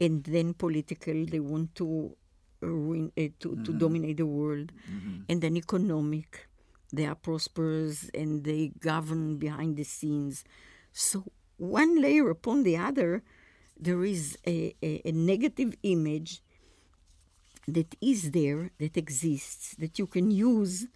And 0.00 0.24
then 0.24 0.54
political, 0.54 1.24
they 1.26 1.40
want 1.40 1.74
to 1.76 2.16
ruin, 2.60 3.12
uh, 3.16 3.28
to, 3.40 3.56
to 3.64 3.72
dominate 3.72 4.16
the 4.16 4.26
world. 4.26 4.72
And 5.28 5.40
then 5.40 5.56
economic, 5.56 6.48
they 6.92 7.06
are 7.06 7.14
prosperous 7.14 8.10
and 8.14 8.44
they 8.44 8.72
govern 8.80 9.36
behind 9.36 9.76
the 9.76 9.84
scenes. 9.84 10.44
So 10.92 11.24
one 11.56 12.00
layer 12.00 12.30
upon 12.30 12.64
the 12.64 12.76
other, 12.76 13.22
there 13.78 14.04
is 14.04 14.36
a, 14.46 14.74
a, 14.82 15.02
a 15.04 15.12
negative 15.12 15.74
image 15.82 16.42
that 17.66 17.94
is 18.00 18.32
there, 18.32 18.70
that 18.78 18.96
exists, 18.96 19.74
that 19.76 19.98
you 19.98 20.06
can 20.06 20.30
use 20.30 20.86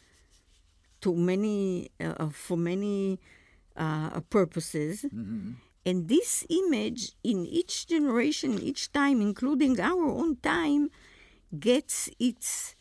to 1.00 1.14
many 1.14 1.90
uh, 2.00 2.28
for 2.30 2.56
many 2.56 3.20
uh, 3.76 4.20
purposes. 4.28 5.04
And 5.88 6.06
this 6.06 6.44
image 6.50 7.12
in 7.24 7.46
each 7.46 7.86
generation, 7.86 8.58
each 8.70 8.92
time, 8.92 9.22
including 9.22 9.80
our 9.80 10.04
own 10.20 10.36
time, 10.36 10.90
gets 11.58 12.10
its 12.18 12.74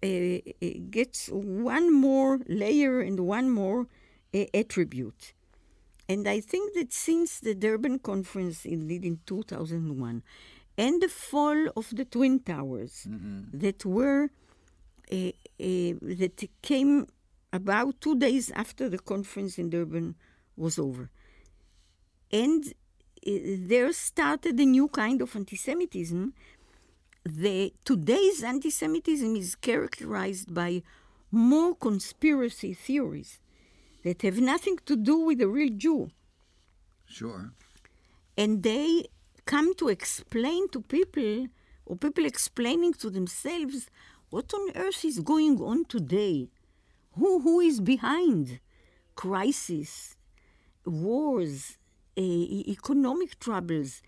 uh, 0.00 0.06
uh, 0.06 0.68
gets 0.88 1.28
one 1.32 1.92
more 1.92 2.38
layer 2.46 3.00
and 3.00 3.18
one 3.38 3.50
more 3.50 3.88
uh, 4.32 4.44
attribute. 4.54 5.34
And 6.08 6.28
I 6.28 6.38
think 6.38 6.74
that 6.74 6.92
since 6.92 7.40
the 7.40 7.56
Durban 7.56 7.98
conference, 7.98 8.64
indeed 8.64 9.04
in 9.04 9.18
2001, 9.26 10.22
and 10.78 11.02
the 11.02 11.08
fall 11.08 11.66
of 11.76 11.86
the 11.90 12.04
Twin 12.04 12.38
Towers, 12.38 13.08
that 13.52 13.84
were 13.84 14.30
uh, 15.10 15.16
uh, 15.16 15.92
that 16.20 16.48
came 16.62 17.08
about 17.52 18.00
two 18.00 18.16
days 18.16 18.52
after 18.52 18.88
the 18.88 19.00
conference 19.00 19.58
in 19.58 19.68
Durban 19.70 20.14
was 20.56 20.78
over, 20.78 21.10
and 22.32 22.64
uh, 23.26 23.30
there 23.66 23.92
started 23.92 24.58
a 24.58 24.64
new 24.64 24.88
kind 24.88 25.20
of 25.22 25.34
anti-Semitism. 25.36 26.32
The 27.24 27.72
today's 27.84 28.42
anti-Semitism 28.42 29.36
is 29.36 29.54
characterized 29.54 30.52
by 30.52 30.82
more 31.30 31.74
conspiracy 31.76 32.74
theories 32.74 33.38
that 34.04 34.22
have 34.22 34.38
nothing 34.40 34.78
to 34.86 34.96
do 34.96 35.18
with 35.18 35.38
the 35.38 35.48
real 35.48 35.70
Jew 35.76 36.10
Sure. 37.06 37.52
and 38.36 38.62
they 38.62 39.06
come 39.44 39.74
to 39.74 39.88
explain 39.88 40.68
to 40.70 40.80
people, 40.80 41.46
or 41.84 41.96
people 41.96 42.24
explaining 42.24 42.94
to 42.94 43.10
themselves, 43.10 43.88
what 44.30 44.52
on 44.54 44.70
earth 44.76 45.04
is 45.04 45.20
going 45.20 45.60
on 45.60 45.84
today? 45.84 46.48
Who, 47.18 47.40
who 47.40 47.60
is 47.60 47.80
behind? 47.80 48.60
Crisis, 49.14 50.16
wars, 50.86 51.76
economic 52.20 53.38
troubles. 53.38 54.02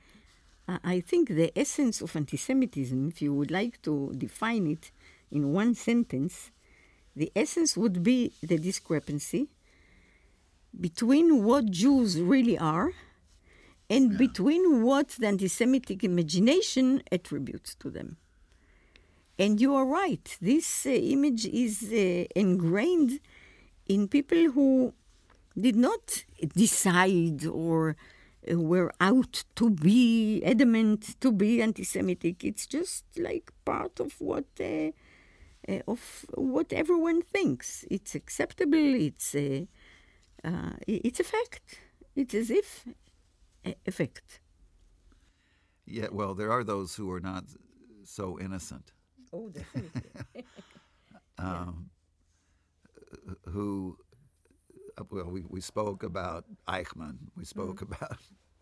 I 0.67 1.01
think 1.01 1.29
the 1.29 1.53
essence 1.59 2.01
of 2.01 2.17
anti 2.17 2.37
Semitism, 2.37 3.09
if 3.09 3.21
you 3.21 3.35
would 3.35 3.51
like 3.51 3.83
to 3.83 4.13
define 4.17 4.67
it 4.67 4.91
in 5.31 5.53
one 5.53 5.75
sentence, 5.75 6.51
the 7.15 7.31
essence 7.37 7.77
would 7.77 8.03
be 8.03 8.33
the 8.43 8.59
discrepancy 8.59 9.49
between 10.79 11.45
what 11.45 11.71
Jews 11.71 12.21
really 12.21 12.59
are 12.59 12.93
and 13.91 14.17
between 14.19 14.83
what 14.83 15.11
the 15.11 15.27
anti 15.27 15.49
Semitic 15.49 16.03
imagination 16.03 17.03
attributes 17.13 17.75
to 17.77 17.91
them. 17.91 18.17
And 19.39 19.61
you 19.61 19.75
are 19.75 19.85
right, 19.85 20.37
this 20.41 20.87
uh, 20.87 20.91
image 20.91 21.45
is 21.47 21.83
uh, 21.93 22.25
ingrained 22.37 23.21
in 23.87 24.09
people 24.09 24.53
who 24.53 24.95
did 25.59 25.77
not 25.77 26.25
decide 26.55 27.47
or 27.47 27.97
uh, 28.51 28.59
were 28.59 28.93
out 29.01 29.45
to 29.57 29.71
be 29.71 30.43
adamant 30.45 31.21
to 31.21 31.33
be 31.33 31.63
anti-Semitic. 31.63 32.45
It's 32.45 32.67
just 32.67 33.05
like 33.17 33.53
part 33.65 34.01
of 34.01 34.21
what 34.21 34.47
uh, 34.61 34.91
uh, 35.69 35.81
of 35.87 36.27
what 36.35 36.73
everyone 36.73 37.23
thinks. 37.23 37.85
It's 37.91 38.15
acceptable. 38.15 38.95
It's 38.95 39.35
a 39.35 39.69
uh, 40.45 40.73
it's 40.87 41.21
a 41.21 41.25
fact. 41.25 41.81
It's 42.15 42.35
as 42.35 42.51
if 42.51 42.87
a, 43.65 43.75
a 43.87 43.91
fact. 43.91 44.41
Yeah, 45.87 46.09
well, 46.13 46.35
there 46.35 46.51
are 46.51 46.65
those 46.65 46.95
who 46.95 47.11
are 47.13 47.21
not 47.21 47.45
so 48.05 48.39
innocent, 48.39 48.93
Oh, 49.33 49.49
definitely. 49.49 50.03
um, 51.39 51.91
who, 53.49 53.99
well, 55.11 55.27
we, 55.27 55.45
we 55.49 55.61
spoke 55.61 56.03
about 56.03 56.45
Eichmann, 56.69 57.19
we 57.37 57.43
mm-hmm. 57.43 57.45
spoke 57.45 57.83
about 57.83 58.19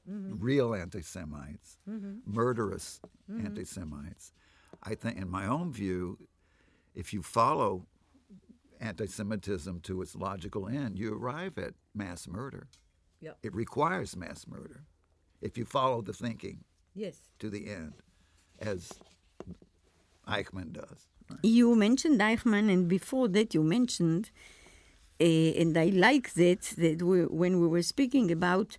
mm-hmm. 0.08 0.34
real 0.38 0.74
anti 0.74 1.02
Semites, 1.02 1.78
mm-hmm. 1.88 2.18
murderous 2.26 3.00
anti 3.28 3.64
Semites. 3.64 4.32
I 4.82 4.94
think, 4.94 5.18
in 5.18 5.30
my 5.30 5.46
own 5.46 5.72
view, 5.72 6.18
if 6.94 7.12
you 7.12 7.22
follow 7.22 7.86
anti 8.80 9.06
Semitism 9.06 9.80
to 9.80 10.02
its 10.02 10.14
logical 10.16 10.68
end, 10.68 10.98
you 10.98 11.14
arrive 11.14 11.58
at 11.58 11.74
mass 11.94 12.26
murder. 12.26 12.68
Yep. 13.20 13.38
It 13.42 13.54
requires 13.54 14.16
mass 14.16 14.46
murder 14.48 14.84
if 15.40 15.56
you 15.56 15.64
follow 15.64 16.02
the 16.02 16.12
thinking 16.12 16.64
yes. 16.94 17.16
to 17.38 17.48
the 17.48 17.68
end, 17.68 17.94
as 18.58 18.92
Eichmann 20.28 20.72
does. 20.72 21.06
right? 21.30 21.38
You 21.42 21.74
mentioned 21.76 22.20
Eichmann, 22.20 22.72
and 22.72 22.88
before 22.88 23.28
that, 23.28 23.54
you 23.54 23.62
mentioned, 23.62 24.30
and 25.20 25.76
I 25.76 25.86
like 25.86 26.34
that 26.34 26.62
that 26.78 27.02
we, 27.02 27.26
when 27.26 27.60
we 27.60 27.66
were 27.66 27.82
speaking 27.82 28.30
about 28.30 28.76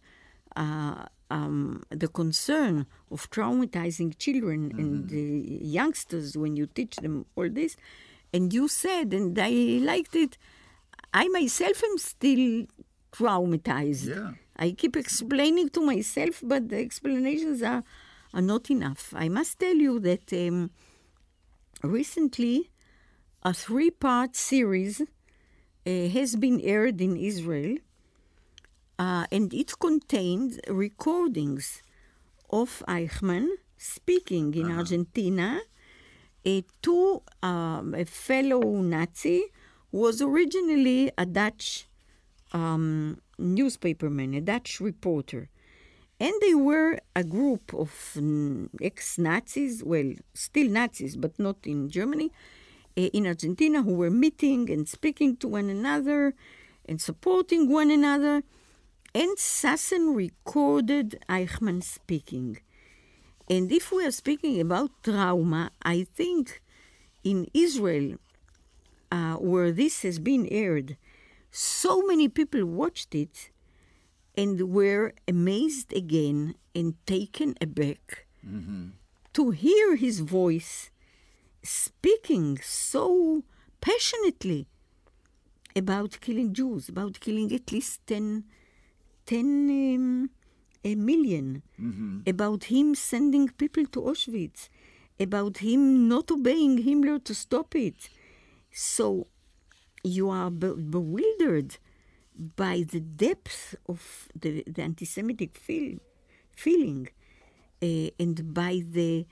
uh, 0.55 1.05
um, 1.29 1.83
the 1.89 2.07
concern 2.07 2.85
of 3.11 3.29
traumatizing 3.29 4.17
children 4.17 4.71
and 4.77 5.11
uh, 5.11 5.15
youngsters 5.65 6.37
when 6.37 6.55
you 6.55 6.67
teach 6.67 6.95
them 6.97 7.25
all 7.35 7.49
this, 7.49 7.75
and 8.33 8.53
you 8.53 8.67
said, 8.67 9.13
and 9.13 9.37
I 9.39 9.79
liked 9.81 10.15
it. 10.15 10.37
I 11.13 11.27
myself 11.27 11.83
am 11.83 11.97
still 11.97 12.65
traumatized. 13.11 14.09
Yeah. 14.09 14.31
I 14.57 14.71
keep 14.71 14.95
explaining 14.95 15.69
to 15.69 15.81
myself, 15.81 16.41
but 16.43 16.69
the 16.69 16.77
explanations 16.77 17.61
are, 17.63 17.83
are 18.33 18.41
not 18.41 18.69
enough. 18.69 19.13
I 19.15 19.29
must 19.29 19.59
tell 19.59 19.75
you 19.75 19.99
that 19.99 20.31
um, 20.33 20.71
recently 21.83 22.71
a 23.43 23.53
three 23.53 23.91
part 23.91 24.35
series 24.35 25.01
has 25.85 26.35
been 26.35 26.61
aired 26.61 27.01
in 27.01 27.17
Israel, 27.17 27.77
uh, 28.97 29.25
and 29.31 29.53
it 29.53 29.77
contained 29.79 30.61
recordings 30.67 31.81
of 32.49 32.83
Eichmann 32.87 33.47
speaking 33.77 34.53
in 34.53 34.71
Argentina 34.71 35.61
uh, 36.45 36.61
to 36.81 37.21
um, 37.41 37.93
a 37.95 38.05
fellow 38.05 38.61
Nazi 38.81 39.45
who 39.91 39.97
was 39.97 40.21
originally 40.21 41.11
a 41.17 41.25
Dutch 41.25 41.87
um, 42.53 43.17
newspaperman, 43.39 44.37
a 44.37 44.41
Dutch 44.41 44.79
reporter. 44.79 45.49
And 46.19 46.33
they 46.41 46.53
were 46.53 46.99
a 47.15 47.23
group 47.23 47.73
of 47.73 47.89
mm, 48.15 48.69
ex 48.81 49.17
Nazis, 49.17 49.83
well, 49.83 50.13
still 50.33 50.69
Nazis, 50.69 51.17
but 51.17 51.37
not 51.39 51.57
in 51.65 51.89
Germany, 51.89 52.31
in 52.95 53.27
Argentina, 53.27 53.81
who 53.81 53.93
were 53.93 54.11
meeting 54.11 54.69
and 54.69 54.87
speaking 54.87 55.35
to 55.37 55.47
one 55.47 55.69
another 55.69 56.33
and 56.85 57.01
supporting 57.01 57.69
one 57.69 57.91
another. 57.91 58.43
And 59.15 59.37
Sassen 59.37 60.15
recorded 60.15 61.19
Eichmann 61.29 61.83
speaking. 61.83 62.59
And 63.49 63.71
if 63.71 63.91
we 63.91 64.05
are 64.05 64.11
speaking 64.11 64.59
about 64.59 64.91
trauma, 65.03 65.71
I 65.83 66.05
think 66.15 66.61
in 67.23 67.47
Israel, 67.53 68.17
uh, 69.11 69.35
where 69.35 69.71
this 69.71 70.01
has 70.01 70.17
been 70.19 70.47
aired, 70.47 70.97
so 71.51 72.01
many 72.01 72.27
people 72.27 72.65
watched 72.65 73.13
it 73.13 73.51
and 74.35 74.71
were 74.71 75.13
amazed 75.27 75.93
again 75.93 76.55
and 76.73 76.95
taken 77.05 77.55
aback 77.61 78.25
to 79.33 79.51
hear 79.51 79.95
his 79.95 80.19
voice 80.21 80.89
speaking 81.63 82.59
so 82.61 83.43
passionately 83.81 84.67
about 85.75 86.19
killing 86.21 86.53
Jews, 86.53 86.89
about 86.89 87.19
killing 87.19 87.53
at 87.53 87.71
least 87.71 88.05
10, 88.07 88.43
10 89.25 89.39
um, 89.95 90.29
a 90.83 90.95
1000000 90.95 91.61
about 92.27 92.65
him 92.65 92.95
sending 92.95 93.47
people 93.49 93.85
to 93.87 94.01
Auschwitz, 94.01 94.69
about 95.19 95.59
him 95.59 96.07
not 96.07 96.29
obeying 96.31 96.83
Himmler 96.83 97.23
to 97.23 97.33
stop 97.33 97.75
it. 97.75 98.09
So 98.71 99.27
you 100.03 100.29
are 100.29 100.51
be- 100.51 100.73
bewildered 100.73 101.77
by 102.35 102.83
the 102.89 102.99
depth 102.99 103.75
of 103.87 104.27
the, 104.39 104.63
the 104.67 104.81
anti-Semitic 104.81 105.55
feel, 105.55 105.99
feeling, 106.51 107.09
uh, 107.81 108.09
and 108.19 108.53
by 108.53 108.83
the 108.85 109.25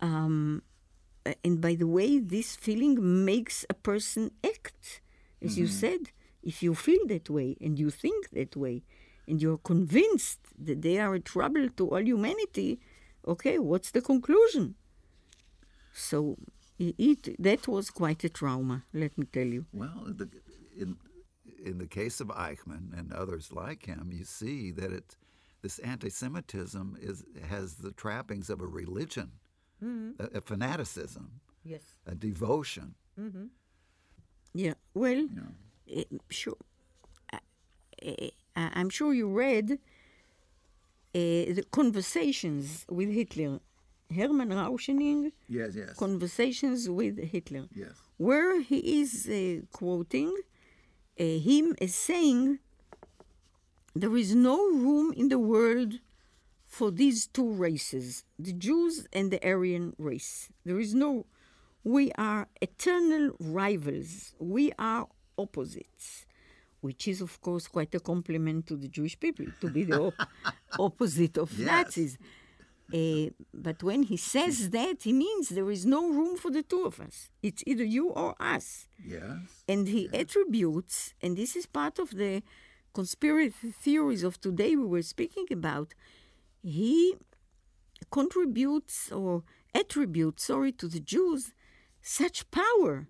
um, 0.00 0.62
Uh, 1.24 1.34
and 1.44 1.60
by 1.60 1.74
the 1.74 1.86
way 1.86 2.18
this 2.18 2.56
feeling 2.56 3.24
makes 3.24 3.64
a 3.70 3.74
person 3.74 4.30
act. 4.44 5.00
As 5.40 5.58
you 5.58 5.66
mm-hmm. 5.66 5.74
said, 5.74 6.00
if 6.42 6.62
you 6.62 6.74
feel 6.74 7.04
that 7.06 7.28
way 7.28 7.56
and 7.60 7.78
you 7.78 7.90
think 7.90 8.30
that 8.30 8.56
way, 8.56 8.82
and 9.26 9.40
you're 9.40 9.58
convinced 9.58 10.40
that 10.58 10.82
they 10.82 10.98
are 10.98 11.14
a 11.14 11.20
trouble 11.20 11.68
to 11.76 11.88
all 11.88 12.02
humanity, 12.02 12.80
okay, 13.26 13.58
what's 13.58 13.90
the 13.90 14.00
conclusion? 14.00 14.74
So 15.92 16.36
it 16.78 17.36
that 17.38 17.68
was 17.68 17.90
quite 17.90 18.24
a 18.24 18.28
trauma, 18.28 18.84
let 18.92 19.16
me 19.16 19.26
tell 19.26 19.46
you. 19.46 19.66
Well, 19.72 20.04
the, 20.06 20.28
in 20.76 20.96
in 21.64 21.78
the 21.78 21.86
case 21.86 22.20
of 22.20 22.28
Eichmann 22.28 22.98
and 22.98 23.12
others 23.12 23.52
like 23.52 23.86
him, 23.86 24.10
you 24.12 24.24
see 24.24 24.72
that 24.72 24.92
it 24.92 25.16
this 25.62 25.78
anti-Semitism 25.78 26.98
is 27.00 27.24
has 27.48 27.74
the 27.74 27.92
trappings 27.92 28.50
of 28.50 28.60
a 28.60 28.66
religion, 28.66 29.32
a, 29.82 30.38
a 30.38 30.40
fanaticism, 30.40 31.40
Yes. 31.64 31.82
a 32.06 32.14
devotion. 32.14 32.94
Mm-hmm. 33.18 33.46
Yeah. 34.54 34.74
Well, 34.94 35.26
eh, 35.90 36.04
sure. 36.30 36.56
I, 37.32 37.38
I, 38.56 38.70
I'm 38.74 38.90
sure 38.90 39.12
you 39.14 39.28
read 39.28 39.72
uh, 39.72 39.78
the 41.14 41.64
conversations 41.70 42.84
with 42.88 43.10
Hitler. 43.10 43.60
Hermann 44.14 44.50
Rauschning, 44.50 45.32
Yes, 45.48 45.74
yes, 45.74 45.94
Conversations 45.96 46.86
with 46.90 47.18
Hitler, 47.18 47.64
yes. 47.74 47.92
where 48.18 48.60
he 48.60 49.00
is 49.00 49.26
uh, 49.26 49.64
quoting 49.72 50.30
uh, 51.18 51.24
him 51.24 51.74
as 51.80 51.94
saying, 51.94 52.58
There 53.96 54.14
is 54.18 54.34
no 54.34 54.58
room 54.70 55.14
in 55.16 55.28
the 55.30 55.38
world 55.38 55.94
for 56.76 56.88
these 57.02 57.20
two 57.36 57.50
races, 57.68 58.24
the 58.46 58.54
Jews 58.66 58.94
and 59.12 59.26
the 59.30 59.40
Aryan 59.52 59.86
race. 59.98 60.48
There 60.64 60.80
is 60.80 60.94
no, 60.94 61.26
we 61.84 62.04
are 62.30 62.48
eternal 62.68 63.26
rivals, 63.38 64.12
we 64.38 64.64
are 64.78 65.06
opposites. 65.36 66.26
Which 66.80 67.06
is, 67.06 67.20
of 67.20 67.40
course, 67.46 67.68
quite 67.76 67.94
a 67.94 68.00
compliment 68.00 68.66
to 68.68 68.74
the 68.82 68.88
Jewish 68.96 69.16
people 69.24 69.46
to 69.60 69.66
be 69.70 69.84
the 69.84 70.00
op- 70.08 70.28
opposite 70.86 71.36
of 71.38 71.48
Yes. 71.56 71.66
Nazis. 71.68 72.18
Uh, 72.92 73.30
but 73.54 73.78
when 73.88 74.02
he 74.02 74.16
says 74.16 74.56
that, 74.70 74.96
he 75.04 75.12
means 75.12 75.48
there 75.50 75.70
is 75.70 75.86
no 75.86 76.02
room 76.18 76.36
for 76.36 76.50
the 76.50 76.64
two 76.64 76.82
of 76.90 76.98
us. 76.98 77.30
It's 77.40 77.62
either 77.70 77.84
you 77.84 78.08
or 78.22 78.34
us. 78.40 78.88
Yes. 79.14 79.62
And 79.68 79.86
he 79.94 80.02
attributes, 80.12 81.14
and 81.22 81.36
this 81.36 81.54
is 81.54 81.66
part 81.66 82.00
of 82.00 82.08
the 82.22 82.42
conspiracy 82.92 83.70
theories 83.84 84.24
of 84.24 84.40
today 84.40 84.74
we 84.74 84.84
were 84.94 85.02
speaking 85.02 85.46
about, 85.52 85.94
he 86.62 87.14
contributes 88.10 89.10
or 89.12 89.44
attributes, 89.74 90.44
sorry, 90.44 90.72
to 90.72 90.88
the 90.88 91.00
Jews 91.00 91.52
such 92.00 92.50
power. 92.50 93.08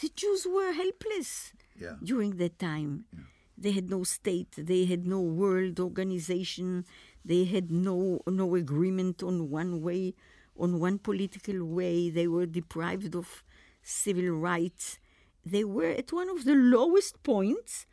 The 0.00 0.08
Jews 0.08 0.46
were 0.46 0.72
helpless 0.72 1.52
Yeah. 1.80 1.96
during 2.02 2.36
that 2.36 2.58
time. 2.58 3.06
They 3.56 3.72
had 3.72 3.88
no 3.88 4.02
state, 4.04 4.52
they 4.56 4.84
had 4.84 5.06
no 5.06 5.20
world 5.20 5.78
organization, 5.80 6.84
they 7.24 7.44
had 7.44 7.70
no 7.70 8.20
no 8.26 8.54
agreement 8.54 9.22
on 9.22 9.48
one 9.50 9.80
way, 9.80 10.14
on 10.56 10.80
one 10.80 10.98
political 10.98 11.64
way. 11.64 12.10
They 12.10 12.26
were 12.28 12.46
deprived 12.46 13.14
of 13.14 13.44
civil 13.82 14.30
rights. 14.50 14.98
They 15.44 15.64
were 15.64 15.92
at 16.02 16.12
one 16.12 16.28
of 16.30 16.44
the 16.44 16.54
lowest 16.54 17.22
points, 17.22 17.86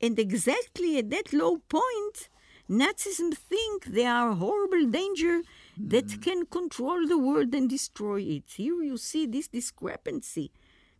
and 0.00 0.18
exactly 0.18 0.98
at 0.98 1.10
that 1.10 1.32
low 1.32 1.58
point, 1.58 2.28
Nazism 2.68 3.32
think 3.34 3.84
they 3.84 4.06
are 4.06 4.30
a 4.30 4.34
horrible 4.34 4.86
danger 4.86 5.42
that 5.76 6.10
hmm. 6.12 6.20
can 6.20 6.46
control 6.46 7.06
the 7.06 7.18
world 7.18 7.54
and 7.54 7.70
destroy 7.70 8.20
it. 8.20 8.44
Here 8.56 8.82
you 8.82 8.96
see 8.96 9.26
this 9.26 9.48
discrepancy 9.48 10.50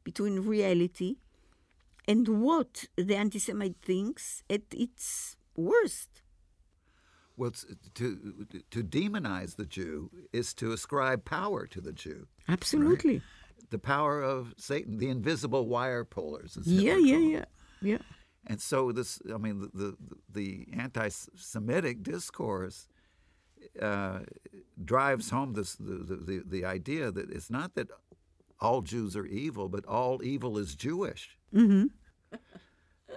between 0.05 0.41
reality 0.41 1.17
and 2.07 2.29
what 2.29 2.87
the 2.97 3.17
anti-Semite 3.17 3.77
thinks 3.83 4.45
at 4.49 4.63
its 4.71 5.37
worst. 5.57 6.23
Well, 7.37 7.53
to 7.95 8.47
to 8.71 8.83
demonize 8.83 9.57
the 9.57 9.67
Jew 9.67 10.11
is 10.33 10.55
to 10.55 10.73
ascribe 10.73 11.25
power 11.25 11.67
to 11.67 11.81
the 11.83 11.93
Jew. 11.93 12.29
Absolutely. 12.49 13.21
The 13.69 13.79
power 13.79 14.23
of 14.23 14.55
Satan, 14.57 14.97
the 14.99 15.11
invisible 15.11 15.67
wire 15.67 16.05
pullers. 16.05 16.57
Yeah, 16.63 16.97
yeah, 16.97 17.19
yeah, 17.19 17.45
yeah. 17.83 17.99
And 18.47 18.61
so 18.61 18.93
this, 18.93 19.21
I 19.33 19.39
mean, 19.39 19.61
the 19.61 19.71
the, 19.75 19.97
the 20.33 20.69
anti-Semitic 20.73 22.03
discourse 22.03 22.89
uh, 23.81 24.21
drives 24.85 25.31
home 25.31 25.55
this 25.55 25.75
the, 25.75 25.95
the, 25.95 26.43
the, 26.47 26.65
idea 26.65 27.11
that 27.11 27.31
it's 27.31 27.51
not 27.51 27.75
that 27.75 27.89
all 28.61 28.83
Jews 28.83 29.17
are 29.17 29.27
evil, 29.27 29.69
but 29.69 29.85
all 29.87 30.23
evil 30.23 30.59
is 30.59 30.75
Jewish. 30.75 31.37
Mm-hmm. 31.55 31.87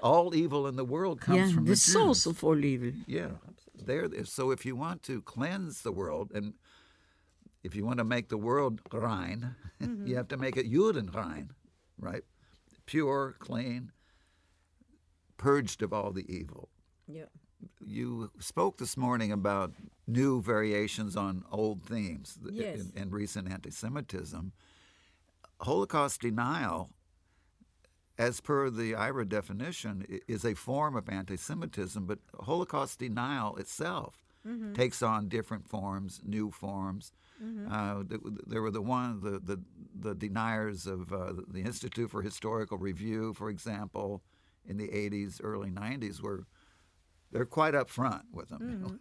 all 0.04 0.34
evil 0.34 0.68
in 0.68 0.76
the 0.76 0.86
world 0.86 1.22
comes 1.22 1.50
yeah, 1.50 1.56
from 1.56 1.66
the 1.66 1.72
the, 1.72 1.78
source 1.78 2.26
of 2.26 2.44
all 2.44 2.64
evil. 2.64 2.92
Yeah, 3.06 3.32
there. 3.76 4.08
So 4.26 4.52
if 4.52 4.66
you 4.66 4.76
want 4.76 5.04
to 5.04 5.22
cleanse 5.22 5.82
the 5.82 5.92
world, 5.92 6.32
and 6.34 6.54
if 7.64 7.76
you 7.76 7.86
want 7.86 8.00
to 8.00 8.06
make 8.06 8.30
the 8.30 8.38
world 8.38 8.82
rein, 8.92 9.56
you 10.06 10.16
have 10.16 10.28
to 10.30 10.38
make 10.38 10.58
it 10.58 10.72
Judenrein, 10.72 11.50
right? 11.98 12.24
Pure, 12.86 13.36
clean, 13.40 13.92
purged 15.40 15.82
of 15.82 15.92
all 15.92 16.12
the 16.12 16.26
evil. 16.32 16.70
Yeah. 17.08 17.26
You 17.84 18.30
spoke 18.40 18.78
this 18.78 18.96
morning 18.96 19.32
about 19.32 19.72
new 20.08 20.42
variations 20.42 21.16
on 21.16 21.44
old 21.52 21.84
themes 21.84 22.38
Yes. 22.52 22.80
in, 22.96 23.02
in 23.04 23.10
recent 23.10 23.52
anti-Semitism. 23.52 24.52
Holocaust 25.62 26.22
denial, 26.22 26.90
as 28.18 28.40
per 28.42 28.70
the 28.70 28.94
IHRA 28.94 29.28
definition, 29.28 30.06
is 30.28 30.46
a 30.46 30.54
form 30.54 30.96
of 30.96 31.10
anti-Semitism, 31.10 32.06
but 32.06 32.20
Holocaust 32.42 33.00
denial 33.00 33.56
itself 33.58 34.24
takes 34.74 35.04
on 35.04 35.28
different 35.30 35.68
forms, 35.68 36.22
new 36.26 36.50
forms. 36.50 37.12
Uh, 37.70 38.04
th- 38.10 38.22
there 38.48 38.62
were 38.62 38.72
the 38.72 38.82
one 38.82 39.20
the 39.22 39.40
the, 39.40 39.58
the 40.00 40.16
deniers 40.16 40.88
of 40.88 41.12
uh, 41.14 41.34
the 41.48 41.62
Institute 41.62 42.10
for 42.10 42.22
Historical 42.22 42.78
Review, 42.78 43.34
for 43.34 43.50
example, 43.50 44.22
in 44.70 44.78
the 44.78 44.88
80s, 44.88 45.42
early 45.44 45.72
90s, 45.72 46.22
were 46.22 46.46
they're 47.32 47.46
quite 47.46 47.74
upfront 47.74 48.24
with 48.32 48.50
them. 48.50 48.62
You, 48.72 48.78
know? 48.78 48.98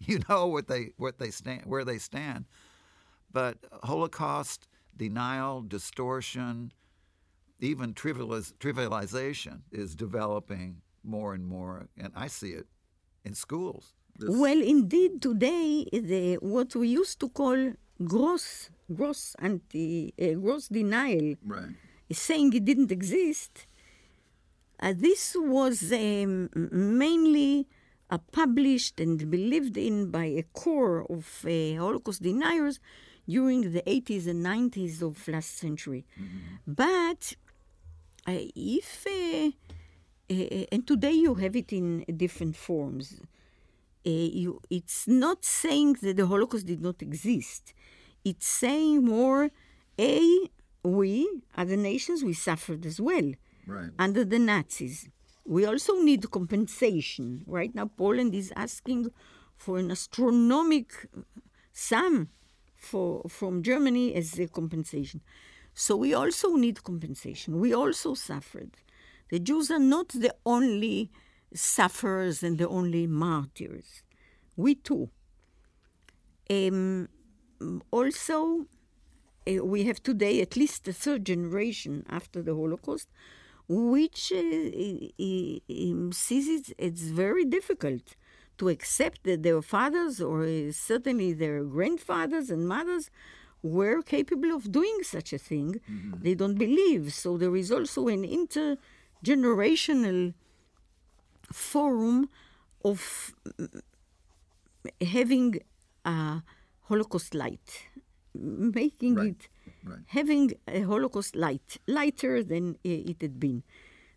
you 0.00 0.18
know 0.28 0.46
what 0.46 0.66
they 0.68 0.90
what 0.98 1.18
they 1.18 1.30
stand 1.30 1.62
where 1.64 1.84
they 1.84 1.98
stand, 1.98 2.44
but 3.32 3.56
Holocaust 3.82 4.68
denial, 4.96 5.62
distortion, 5.62 6.72
even 7.60 7.94
trivializ- 7.94 8.54
trivialization 8.54 9.60
is 9.72 9.94
developing 9.94 10.82
more 11.02 11.34
and 11.34 11.46
more, 11.46 11.88
and 12.02 12.12
I 12.16 12.26
see 12.28 12.50
it 12.60 12.66
in 13.24 13.34
schools. 13.34 13.94
This- 14.18 14.30
Well, 14.42 14.60
indeed, 14.62 15.22
today 15.22 15.86
the 15.92 16.36
what 16.54 16.74
we 16.74 16.88
used 16.88 17.20
to 17.20 17.28
call 17.28 17.60
gross, 18.04 18.70
gross 18.94 19.34
anti, 19.38 20.12
uh, 20.20 20.34
gross 20.44 20.68
denial, 20.68 21.34
right. 21.44 21.74
saying 22.12 22.52
it 22.54 22.64
didn't 22.64 22.92
exist. 22.92 23.66
Uh, 24.78 24.92
this 24.96 25.36
was 25.38 25.92
um, 25.92 26.50
mainly 26.54 27.66
uh, 28.10 28.18
published 28.32 29.00
and 29.00 29.30
believed 29.30 29.76
in 29.76 30.10
by 30.10 30.26
a 30.26 30.42
core 30.52 31.06
of 31.10 31.44
uh, 31.44 31.76
Holocaust 31.78 32.22
deniers 32.22 32.78
during 33.28 33.72
the 33.72 33.82
80s 33.82 34.26
and 34.28 34.44
90s 34.44 35.02
of 35.02 35.26
last 35.28 35.56
century. 35.56 36.04
But 36.66 37.34
uh, 38.26 38.38
if, 38.54 39.06
uh, 39.06 39.50
uh, 40.30 40.64
and 40.70 40.86
today 40.86 41.12
you 41.12 41.34
have 41.34 41.56
it 41.56 41.72
in 41.72 42.04
different 42.16 42.56
forms. 42.56 43.20
Uh, 44.06 44.10
you, 44.10 44.60
it's 44.70 45.08
not 45.08 45.44
saying 45.44 45.94
that 46.02 46.16
the 46.16 46.26
Holocaust 46.26 46.66
did 46.66 46.80
not 46.80 47.02
exist. 47.02 47.74
It's 48.24 48.46
saying 48.46 49.04
more, 49.04 49.50
A, 49.98 50.50
we, 50.84 51.28
other 51.56 51.76
nations, 51.76 52.22
we 52.22 52.32
suffered 52.34 52.86
as 52.86 53.00
well 53.00 53.32
Right. 53.66 53.90
under 53.98 54.24
the 54.24 54.38
Nazis. 54.38 55.08
We 55.44 55.64
also 55.64 56.00
need 56.00 56.30
compensation. 56.30 57.42
Right 57.46 57.74
now, 57.74 57.86
Poland 57.86 58.34
is 58.34 58.52
asking 58.56 59.10
for 59.56 59.78
an 59.78 59.90
astronomic 59.90 61.08
sum 61.72 62.28
for, 62.76 63.22
from 63.28 63.62
Germany 63.62 64.14
as 64.14 64.38
a 64.38 64.48
compensation. 64.48 65.20
So 65.74 65.96
we 65.96 66.14
also 66.14 66.56
need 66.56 66.82
compensation. 66.82 67.60
We 67.60 67.74
also 67.74 68.14
suffered. 68.14 68.76
The 69.30 69.38
Jews 69.38 69.70
are 69.70 69.78
not 69.78 70.08
the 70.08 70.34
only 70.44 71.10
sufferers 71.54 72.42
and 72.42 72.58
the 72.58 72.68
only 72.68 73.06
martyrs. 73.06 74.02
We 74.56 74.76
too. 74.76 75.10
Um, 76.48 77.08
also, 77.90 78.66
uh, 79.48 79.64
we 79.64 79.84
have 79.84 80.02
today 80.02 80.40
at 80.40 80.56
least 80.56 80.86
a 80.88 80.92
third 80.92 81.26
generation 81.26 82.04
after 82.08 82.42
the 82.42 82.54
Holocaust, 82.54 83.08
which 83.68 84.32
uh, 84.32 84.40
sees 86.12 86.48
it 86.48 86.72
it's 86.78 87.02
very 87.02 87.44
difficult 87.44 88.14
to 88.58 88.68
accept 88.68 89.24
that 89.24 89.42
their 89.42 89.60
fathers 89.60 90.20
or 90.20 90.44
uh, 90.44 90.72
certainly 90.72 91.32
their 91.32 91.62
grandfathers 91.64 92.50
and 92.50 92.68
mothers 92.68 93.10
were 93.62 94.00
capable 94.02 94.54
of 94.54 94.70
doing 94.70 94.98
such 95.02 95.32
a 95.32 95.38
thing. 95.38 95.80
They 96.22 96.34
don't 96.34 96.54
believe. 96.56 97.12
So 97.12 97.36
there 97.36 97.54
is 97.56 97.72
also 97.72 98.06
an 98.08 98.22
intergenerational 98.24 100.34
forum 101.52 102.28
of 102.84 103.34
having 105.00 105.58
a 106.04 106.42
Holocaust 106.88 107.34
light, 107.34 107.88
making 108.34 109.16
Right, 109.16 109.28
it 109.28 109.48
right. 109.86 109.98
having 110.06 110.52
a 110.68 110.82
Holocaust 110.82 111.36
light, 111.36 111.78
lighter 111.86 112.42
than 112.42 112.64
uh, 112.74 112.76
it 112.82 113.18
had 113.20 113.38
been. 113.38 113.62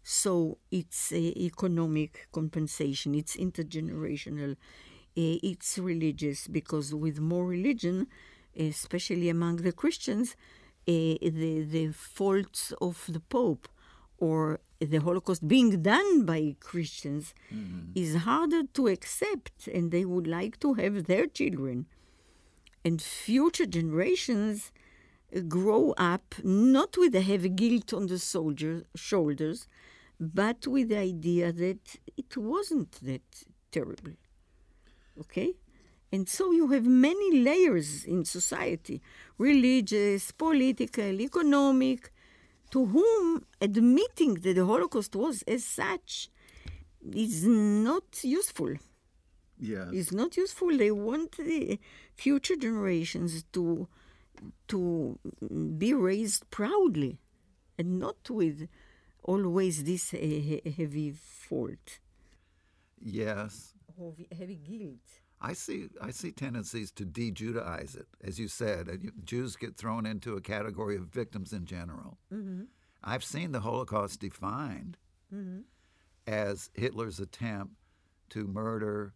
So 0.04 0.58
it's 0.72 1.12
uh, 1.12 1.16
economic 1.16 2.28
compensation, 2.32 3.14
it's 3.16 3.36
intergenerational, 3.38 4.54
uh, 4.54 4.56
it's 5.16 5.78
religious, 5.78 6.48
because 6.48 6.94
with 6.94 7.20
more 7.20 7.46
religion, 7.46 8.08
especially 8.58 9.30
among 9.30 9.58
the 9.58 9.72
Christians, 9.72 10.36
uh, 10.88 11.16
the, 11.22 11.66
the 11.70 11.92
faults 11.92 12.74
of 12.82 13.06
the 13.08 13.20
Pope 13.20 13.68
or 14.18 14.60
the 14.80 14.98
Holocaust 14.98 15.48
being 15.48 15.82
done 15.82 16.26
by 16.26 16.56
Christians 16.60 17.34
is 17.96 18.16
harder 18.16 18.64
to 18.74 18.88
accept, 18.88 19.68
and 19.68 19.92
they 19.92 20.06
would 20.06 20.28
like 20.28 20.60
to 20.62 20.74
have 20.76 21.06
their 21.06 21.28
children 21.28 21.86
and 22.84 23.02
future 23.02 23.66
generations 23.66 24.72
grow 25.48 25.94
up 25.98 26.36
not 26.44 26.98
with 26.98 27.16
a 27.16 27.22
heavy 27.22 27.50
guilt 27.50 27.94
on 27.94 28.08
the 28.08 28.20
soldier 28.20 28.84
shoulders, 28.96 29.68
but 30.20 30.68
with 30.68 30.90
the 30.90 30.98
idea 30.98 31.52
that 31.52 31.98
it 32.18 32.36
wasn't 32.38 32.92
that 33.04 33.22
terrible. 33.72 34.14
Okay? 35.20 35.54
And 36.12 36.28
so 36.28 36.52
you 36.52 36.68
have 36.70 36.86
many 36.86 37.40
layers 37.42 38.04
in 38.04 38.26
society 38.26 39.02
religious, 39.38 40.32
political, 40.32 41.22
economic 41.22 42.12
to 42.72 42.86
whom 42.86 43.46
admitting 43.62 44.36
that 44.36 44.56
the 44.56 44.66
Holocaust 44.66 45.16
was 45.16 45.44
as 45.44 45.64
such 45.64 46.30
is 47.14 47.46
not 47.46 48.24
useful 48.24 48.76
Yeah. 49.58 49.90
is 49.92 50.12
not 50.12 50.38
useful. 50.38 50.76
They 50.78 50.92
want 50.92 51.38
the 51.38 51.80
future 52.16 52.56
generations 52.56 53.44
to 53.54 53.88
to 54.68 55.20
be 55.78 55.94
raised 55.94 56.50
proudly, 56.50 57.20
and 57.78 58.00
not 58.00 58.30
with 58.30 58.68
always 59.24 59.84
this 59.84 60.12
heavy 60.12 61.12
fault, 61.12 62.00
Yes. 63.02 63.74
heavy 64.38 64.56
guilt. 64.56 65.22
I 65.42 65.54
see. 65.54 65.88
I 66.02 66.12
see 66.12 66.32
tendencies 66.32 66.92
to 66.92 67.06
de-Judaize 67.06 67.96
it, 67.96 68.08
as 68.22 68.40
you 68.40 68.48
said. 68.48 69.12
Jews 69.24 69.56
get 69.56 69.78
thrown 69.78 70.06
into 70.06 70.36
a 70.36 70.42
category 70.42 70.98
of 70.98 71.04
victims 71.04 71.54
in 71.54 71.66
general. 71.66 72.18
Mm-hmm. 72.34 72.64
I've 73.04 73.24
seen 73.24 73.54
the 73.54 73.62
Holocaust 73.62 74.20
defined 74.20 74.98
mm-hmm. 75.34 75.62
as 76.28 76.70
Hitler's 76.74 77.20
attempt 77.20 77.76
to 78.32 78.48
murder 78.48 79.14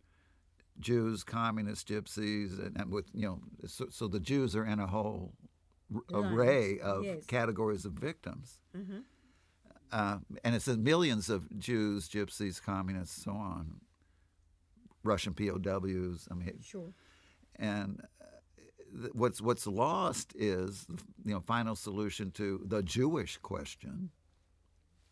Jews, 0.79 1.23
communist 1.23 1.87
gypsies, 1.87 2.59
and, 2.63 2.75
and 2.77 2.91
with 2.91 3.05
you 3.13 3.25
know, 3.27 3.39
so, 3.67 3.85
so 3.89 4.07
the 4.07 4.19
Jews 4.19 4.55
are 4.55 4.65
in 4.65 4.79
a 4.79 4.87
whole 4.87 5.33
array 6.13 6.79
of 6.79 7.03
yes. 7.03 7.25
categories 7.25 7.85
of 7.85 7.93
victims. 7.93 8.59
Uh, 9.91 10.17
and 10.43 10.55
it's 10.55 10.67
millions 10.67 11.29
of 11.29 11.47
Jews, 11.59 12.09
gypsies, 12.09 12.59
communists, 12.61 13.23
so 13.23 13.31
on, 13.31 13.81
Russian 15.03 15.33
POWs. 15.35 16.27
I 16.31 16.33
mean, 16.33 16.59
Sure. 16.63 16.93
and 17.57 18.01
uh, 18.19 19.09
what's 19.13 19.39
what's 19.39 19.67
lost 19.67 20.33
is 20.35 20.87
you 21.23 21.33
know 21.33 21.39
final 21.41 21.75
solution 21.75 22.31
to 22.31 22.61
the 22.65 22.81
Jewish 22.81 23.37
question. 23.37 24.09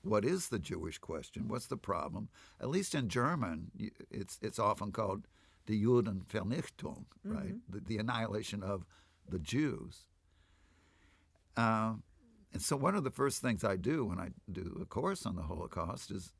What 0.03 0.25
is 0.25 0.49
the 0.49 0.57
Jewish 0.57 0.97
question? 0.97 1.47
What's 1.47 1.67
the 1.67 1.77
problem? 1.77 2.29
At 2.59 2.69
least 2.69 2.95
in 2.95 3.07
German, 3.07 3.69
it's 4.09 4.39
it's 4.41 4.57
often 4.57 4.91
called 4.91 5.27
the 5.71 5.81
Judenvernichtung, 5.81 7.05
right? 7.23 7.55
The, 7.69 7.79
the 7.79 7.97
annihilation 7.97 8.61
of 8.61 8.85
the 9.29 9.39
Jews. 9.39 10.05
Uh, 11.55 11.93
and 12.51 12.61
so, 12.61 12.75
one 12.75 12.93
of 12.95 13.05
the 13.05 13.09
first 13.09 13.41
things 13.41 13.63
I 13.63 13.77
do 13.77 14.03
when 14.03 14.19
I 14.19 14.29
do 14.51 14.77
a 14.81 14.85
course 14.85 15.25
on 15.25 15.37
the 15.37 15.43
Holocaust 15.43 16.11
is 16.11 16.33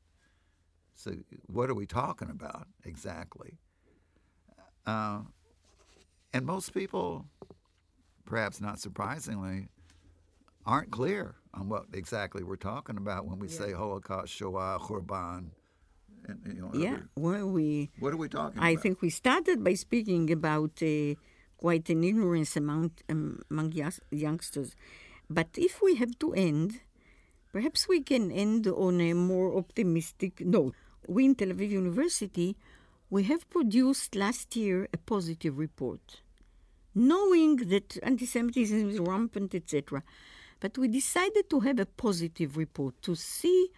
say, 0.94 1.20
what 1.46 1.70
are 1.70 1.74
we 1.74 1.86
talking 1.86 2.28
about 2.28 2.66
exactly? 2.84 3.58
Uh, 4.86 5.20
and 6.34 6.44
most 6.44 6.74
people, 6.74 7.24
perhaps 8.26 8.60
not 8.60 8.78
surprisingly, 8.78 9.68
aren't 10.66 10.90
clear 10.90 11.36
on 11.54 11.70
what 11.70 11.86
exactly 11.94 12.42
we're 12.42 12.56
talking 12.56 12.98
about 12.98 13.24
when 13.26 13.38
we 13.38 13.48
say 13.48 13.72
Holocaust, 13.72 14.30
Shoah, 14.30 14.78
Khurban. 14.78 15.52
And, 16.28 16.40
you 16.46 16.60
know, 16.62 16.70
Yeah. 16.74 16.98
Well, 17.16 17.46
we. 17.48 17.90
What 17.98 18.12
are 18.12 18.16
we 18.16 18.28
talking 18.28 18.58
about? 18.58 18.66
I 18.66 18.70
about? 18.70 18.82
think 18.82 19.02
we 19.02 19.10
started 19.10 19.64
by 19.64 19.74
speaking 19.74 20.30
about 20.30 20.82
uh, 20.82 21.14
quite 21.56 21.88
an 21.90 22.04
ignorance 22.04 22.56
amount 22.56 23.02
um, 23.08 23.40
among 23.50 23.72
youngsters. 24.10 24.74
But 25.30 25.48
if 25.56 25.80
we 25.82 25.94
have 25.96 26.18
to 26.18 26.32
end, 26.34 26.80
perhaps 27.52 27.88
we 27.88 28.00
can 28.02 28.30
end 28.30 28.66
on 28.66 29.00
a 29.00 29.12
more 29.14 29.56
optimistic 29.56 30.40
note. 30.40 30.74
We 31.06 31.24
in 31.24 31.34
Tel 31.34 31.48
Aviv 31.48 31.70
University, 31.70 32.56
we 33.10 33.24
have 33.24 33.48
produced 33.50 34.14
last 34.14 34.56
year 34.56 34.88
a 34.92 34.98
positive 34.98 35.58
report, 35.58 36.22
knowing 36.94 37.56
that 37.56 37.98
anti-Semitism 38.02 38.90
is 38.90 38.98
rampant, 39.00 39.54
etc. 39.54 40.02
But 40.60 40.78
we 40.78 40.88
decided 40.88 41.50
to 41.50 41.60
have 41.60 41.78
a 41.80 41.86
positive 41.86 42.56
report 42.56 42.94
to 43.02 43.14
see 43.14 43.68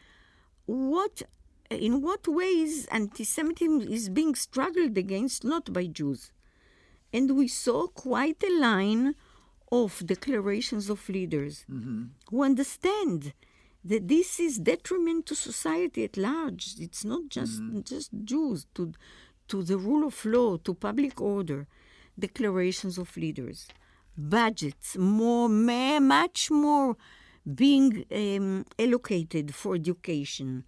what 0.67 1.23
in 1.71 2.03
what 2.03 2.27
ways 2.29 2.87
anti-Semitism 2.87 3.81
is 3.83 4.09
being 4.09 4.35
struggled 4.35 4.97
against 4.99 5.45
not 5.45 5.73
by 5.73 5.87
Jews. 5.87 6.31
And 7.13 7.37
we 7.37 7.49
saw 7.49 7.87
quite 7.87 8.43
a 8.43 8.59
line 8.59 9.15
of 9.71 10.05
declarations 10.07 10.91
of 10.91 11.09
leaders 11.09 11.65
who 12.31 12.43
understand 12.43 13.33
that 13.85 14.09
this 14.09 14.41
is 14.41 14.59
detriment 14.59 15.27
to 15.27 15.35
society 15.35 16.05
at 16.05 16.17
large. 16.17 16.75
It's 16.79 17.05
not 17.05 17.29
just 17.29 17.61
just 17.85 18.11
Jews 18.25 18.67
to 18.75 18.93
to 19.49 19.63
the 19.63 19.79
rule 19.79 20.07
of 20.07 20.25
law, 20.25 20.57
to 20.59 20.75
public 20.75 21.21
order, 21.21 21.67
declarations 22.19 22.99
of 22.99 23.17
leaders, 23.17 23.69
budgets, 24.17 24.97
more, 24.97 25.49
much 26.01 26.51
more 26.51 26.97
being 27.55 28.05
um, 28.11 28.65
allocated 28.79 29.55
for 29.55 29.75
education, 29.75 30.65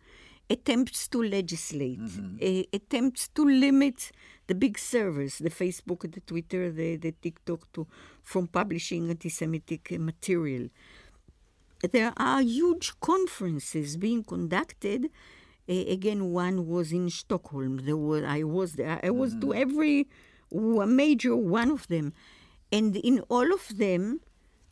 attempts 0.49 1.09
to 1.09 1.23
legislate, 1.23 1.99
uh, 2.43 2.63
attempts 2.73 3.29
to 3.29 3.45
limit 3.45 4.13
the 4.47 4.55
big 4.55 4.79
servers, 4.79 5.39
the 5.39 5.51
Facebook, 5.51 6.11
the 6.13 6.21
Twitter, 6.21 6.71
the, 6.71 6.97
the 6.97 7.13
TikTok, 7.13 7.73
to, 7.73 7.87
from 8.23 8.47
publishing 8.47 9.11
anti-Semitic 9.11 9.93
uh, 9.93 9.99
material. 9.99 10.69
There 11.93 12.13
are 12.17 12.43
huge 12.43 12.99
conferences 13.01 13.97
being 13.97 14.23
conducted. 14.25 15.07
Uh, 15.69 15.73
again, 15.73 16.33
one 16.33 16.67
was 16.69 16.93
in 16.93 17.11
Stockholm. 17.11 17.85
There 17.85 17.97
was 17.97 18.23
I 18.25 18.45
was 18.45 18.75
there. 18.75 19.01
I 19.03 19.11
was 19.11 19.35
to 19.41 19.53
every 19.53 20.07
major 20.53 21.35
one 21.35 21.71
of 21.73 21.89
them, 21.89 22.13
and 22.71 22.95
in 22.97 23.21
all 23.29 23.53
of 23.53 23.77
them, 23.77 24.21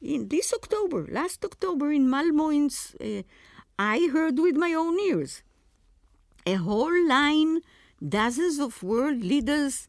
in 0.01 0.29
this 0.29 0.53
October, 0.53 1.07
last 1.11 1.45
October 1.45 1.91
in 1.91 2.09
Malmo, 2.09 2.51
in, 2.51 2.71
uh, 3.01 3.23
I 3.77 4.09
heard 4.13 4.39
with 4.39 4.57
my 4.57 4.73
own 4.73 5.01
ears 5.01 5.43
a 6.47 6.55
whole 6.55 7.07
line, 7.07 7.61
dozens 8.07 8.59
of 8.59 8.83
world 8.83 9.23
leaders 9.23 9.89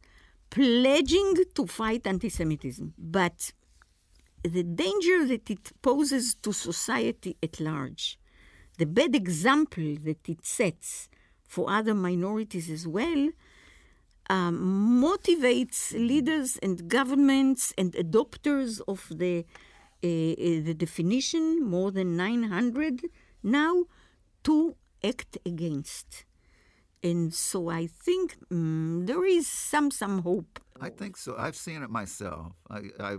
pledging 0.50 1.36
to 1.54 1.68
fight 1.68 2.08
anti-Semitism, 2.08 2.94
but 2.98 3.52
the 4.44 4.64
danger 4.64 5.26
that 5.26 5.50
it 5.50 5.72
poses 5.82 6.36
to 6.36 6.54
society 6.54 7.36
at 7.42 7.60
large, 7.60 8.18
the 8.78 8.86
bad 8.86 9.16
example 9.16 9.96
that 10.04 10.30
it 10.30 10.46
sets 10.46 11.10
for 11.48 11.70
other 11.70 11.94
minorities 11.94 12.70
as 12.70 12.88
well, 12.88 13.30
um, 14.30 15.02
motivates 15.02 15.94
leaders 15.94 16.58
and 16.58 16.88
governments 16.88 17.74
and 17.78 17.94
adopters 17.94 18.82
of 18.88 19.08
the 19.10 19.46
uh, 20.04 20.08
uh, 20.08 20.62
the 20.64 20.76
definition, 20.78 21.64
more 21.64 21.92
than 21.92 22.16
900 22.16 23.06
now, 23.42 23.86
to 24.44 24.76
act 25.04 25.38
against. 25.46 26.26
And 27.06 27.32
so 27.32 27.70
I 27.70 27.86
think 27.86 28.36
mm, 28.50 29.06
there 29.06 29.24
is 29.24 29.46
some 29.48 29.92
some 29.92 30.24
hope. 30.24 30.60
I 30.82 30.90
think 30.90 31.18
so. 31.18 31.36
I've 31.38 31.56
seen 31.56 31.84
it 31.84 31.92
myself. 31.92 32.54
I, 32.68 32.80
I 33.00 33.18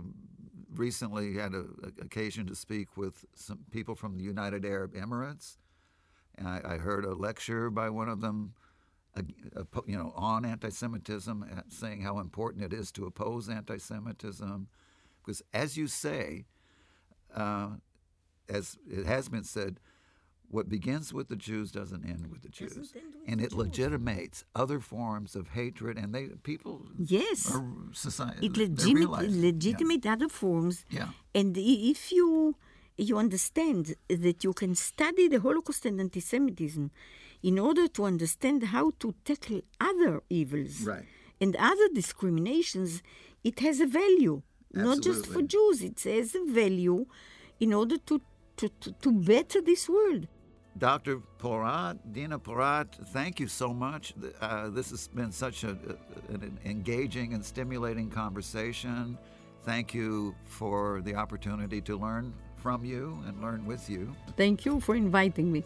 recently 0.75 1.35
had 1.35 1.53
an 1.53 1.93
occasion 2.01 2.45
to 2.47 2.55
speak 2.55 2.97
with 2.97 3.25
some 3.33 3.59
people 3.71 3.95
from 3.95 4.17
the 4.17 4.23
United 4.23 4.65
Arab 4.65 4.93
Emirates, 4.93 5.57
and 6.37 6.47
I, 6.47 6.61
I 6.73 6.77
heard 6.77 7.05
a 7.05 7.13
lecture 7.13 7.69
by 7.69 7.89
one 7.89 8.09
of 8.09 8.19
them, 8.19 8.53
you 9.85 9.97
know, 9.97 10.11
on 10.15 10.43
anti-Semitism, 10.43 11.43
uh, 11.43 11.61
saying 11.69 12.01
how 12.01 12.19
important 12.19 12.65
it 12.65 12.73
is 12.73 12.91
to 12.91 13.05
oppose 13.05 13.47
anti-Semitism, 13.49 14.67
because 15.23 15.41
as 15.53 15.77
you 15.77 15.87
say, 15.87 16.45
uh, 17.33 17.69
as 18.49 18.77
it 18.89 19.05
has 19.05 19.29
been 19.29 19.45
said, 19.45 19.79
what 20.49 20.69
begins 20.69 21.13
with 21.13 21.27
the 21.27 21.35
Jews 21.35 21.71
doesn't 21.71 22.03
end 22.05 22.27
with 22.31 22.41
the 22.41 22.49
Jews, 22.49 22.75
with 22.77 22.93
and 23.27 23.39
the 23.39 23.45
it 23.45 23.53
legitimates 23.53 24.45
other 24.55 24.79
forms 24.79 25.35
of 25.35 25.49
hatred, 25.49 25.97
and 25.97 26.13
they 26.15 26.27
people 26.51 26.73
Yes. 26.97 27.53
are 27.53 27.65
society 27.93 28.45
It 28.47 28.53
they 28.53 28.67
legit- 28.67 28.97
yeah. 28.97 29.41
legitimate 29.49 30.05
other 30.05 30.29
forms. 30.29 30.85
Yeah. 30.89 31.09
And 31.35 31.57
if 31.57 32.11
you 32.11 32.55
you 32.99 33.15
understand 33.17 33.95
that 34.25 34.43
you 34.43 34.53
can 34.53 34.73
study 34.73 35.27
the 35.27 35.39
Holocaust 35.39 35.85
and 35.85 35.99
anti-Semitism 35.99 36.89
in 37.43 37.59
order 37.59 37.87
to 37.87 38.05
understand 38.05 38.63
how 38.75 38.85
to 39.01 39.13
tackle 39.23 39.61
other 39.79 40.23
evils 40.29 40.75
Right. 40.83 41.05
and 41.39 41.55
other 41.57 41.87
discriminations, 41.93 43.03
it 43.43 43.59
has 43.59 43.79
a 43.79 43.85
value. 43.85 44.41
Absolutely. 44.73 44.83
Not 44.95 45.03
just 45.03 45.23
for 45.27 45.41
Jews, 45.43 45.81
it 45.83 45.99
has 46.03 46.33
a 46.35 46.43
value 46.61 47.05
in 47.59 47.71
order 47.73 47.97
to, 48.09 48.15
to, 48.57 48.69
to, 48.81 48.91
to 49.03 49.11
better 49.11 49.61
this 49.61 49.87
world. 49.87 50.27
Dr. 50.77 51.21
Porat, 51.39 51.97
Dina 52.11 52.37
Porat, 52.37 52.87
thank 53.07 53.39
you 53.39 53.47
so 53.47 53.73
much. 53.73 54.13
Uh, 54.41 54.69
this 54.69 54.89
has 54.91 55.07
been 55.07 55.31
such 55.31 55.63
a, 55.63 55.77
an 56.29 56.59
engaging 56.65 57.33
and 57.33 57.43
stimulating 57.43 58.09
conversation. 58.09 59.17
Thank 59.63 59.93
you 59.93 60.35
for 60.45 61.01
the 61.03 61.15
opportunity 61.15 61.81
to 61.81 61.97
learn 61.97 62.33
from 62.57 62.85
you 62.85 63.17
and 63.27 63.41
learn 63.41 63.65
with 63.65 63.89
you. 63.89 64.15
Thank 64.35 64.65
you 64.65 64.79
for 64.79 64.95
inviting 64.95 65.51
me. 65.51 65.63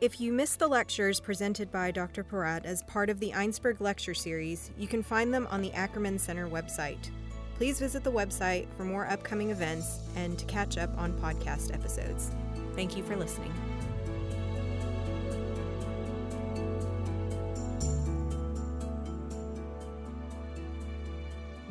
If 0.00 0.20
you 0.20 0.32
missed 0.32 0.58
the 0.58 0.68
lectures 0.68 1.20
presented 1.20 1.70
by 1.70 1.90
Dr. 1.90 2.24
Porat 2.24 2.64
as 2.64 2.82
part 2.82 3.08
of 3.08 3.20
the 3.20 3.30
Einspruch 3.30 3.80
Lecture 3.80 4.14
Series, 4.14 4.70
you 4.76 4.86
can 4.86 5.02
find 5.02 5.32
them 5.32 5.46
on 5.50 5.62
the 5.62 5.72
Ackerman 5.72 6.18
Center 6.18 6.48
website. 6.48 7.10
Please 7.56 7.78
visit 7.78 8.02
the 8.02 8.12
website 8.12 8.66
for 8.76 8.84
more 8.84 9.06
upcoming 9.06 9.50
events 9.50 10.00
and 10.16 10.36
to 10.38 10.44
catch 10.46 10.76
up 10.76 10.90
on 10.98 11.12
podcast 11.20 11.72
episodes. 11.72 12.32
Thank 12.74 12.96
you 12.96 13.04
for 13.04 13.16
listening. 13.16 13.52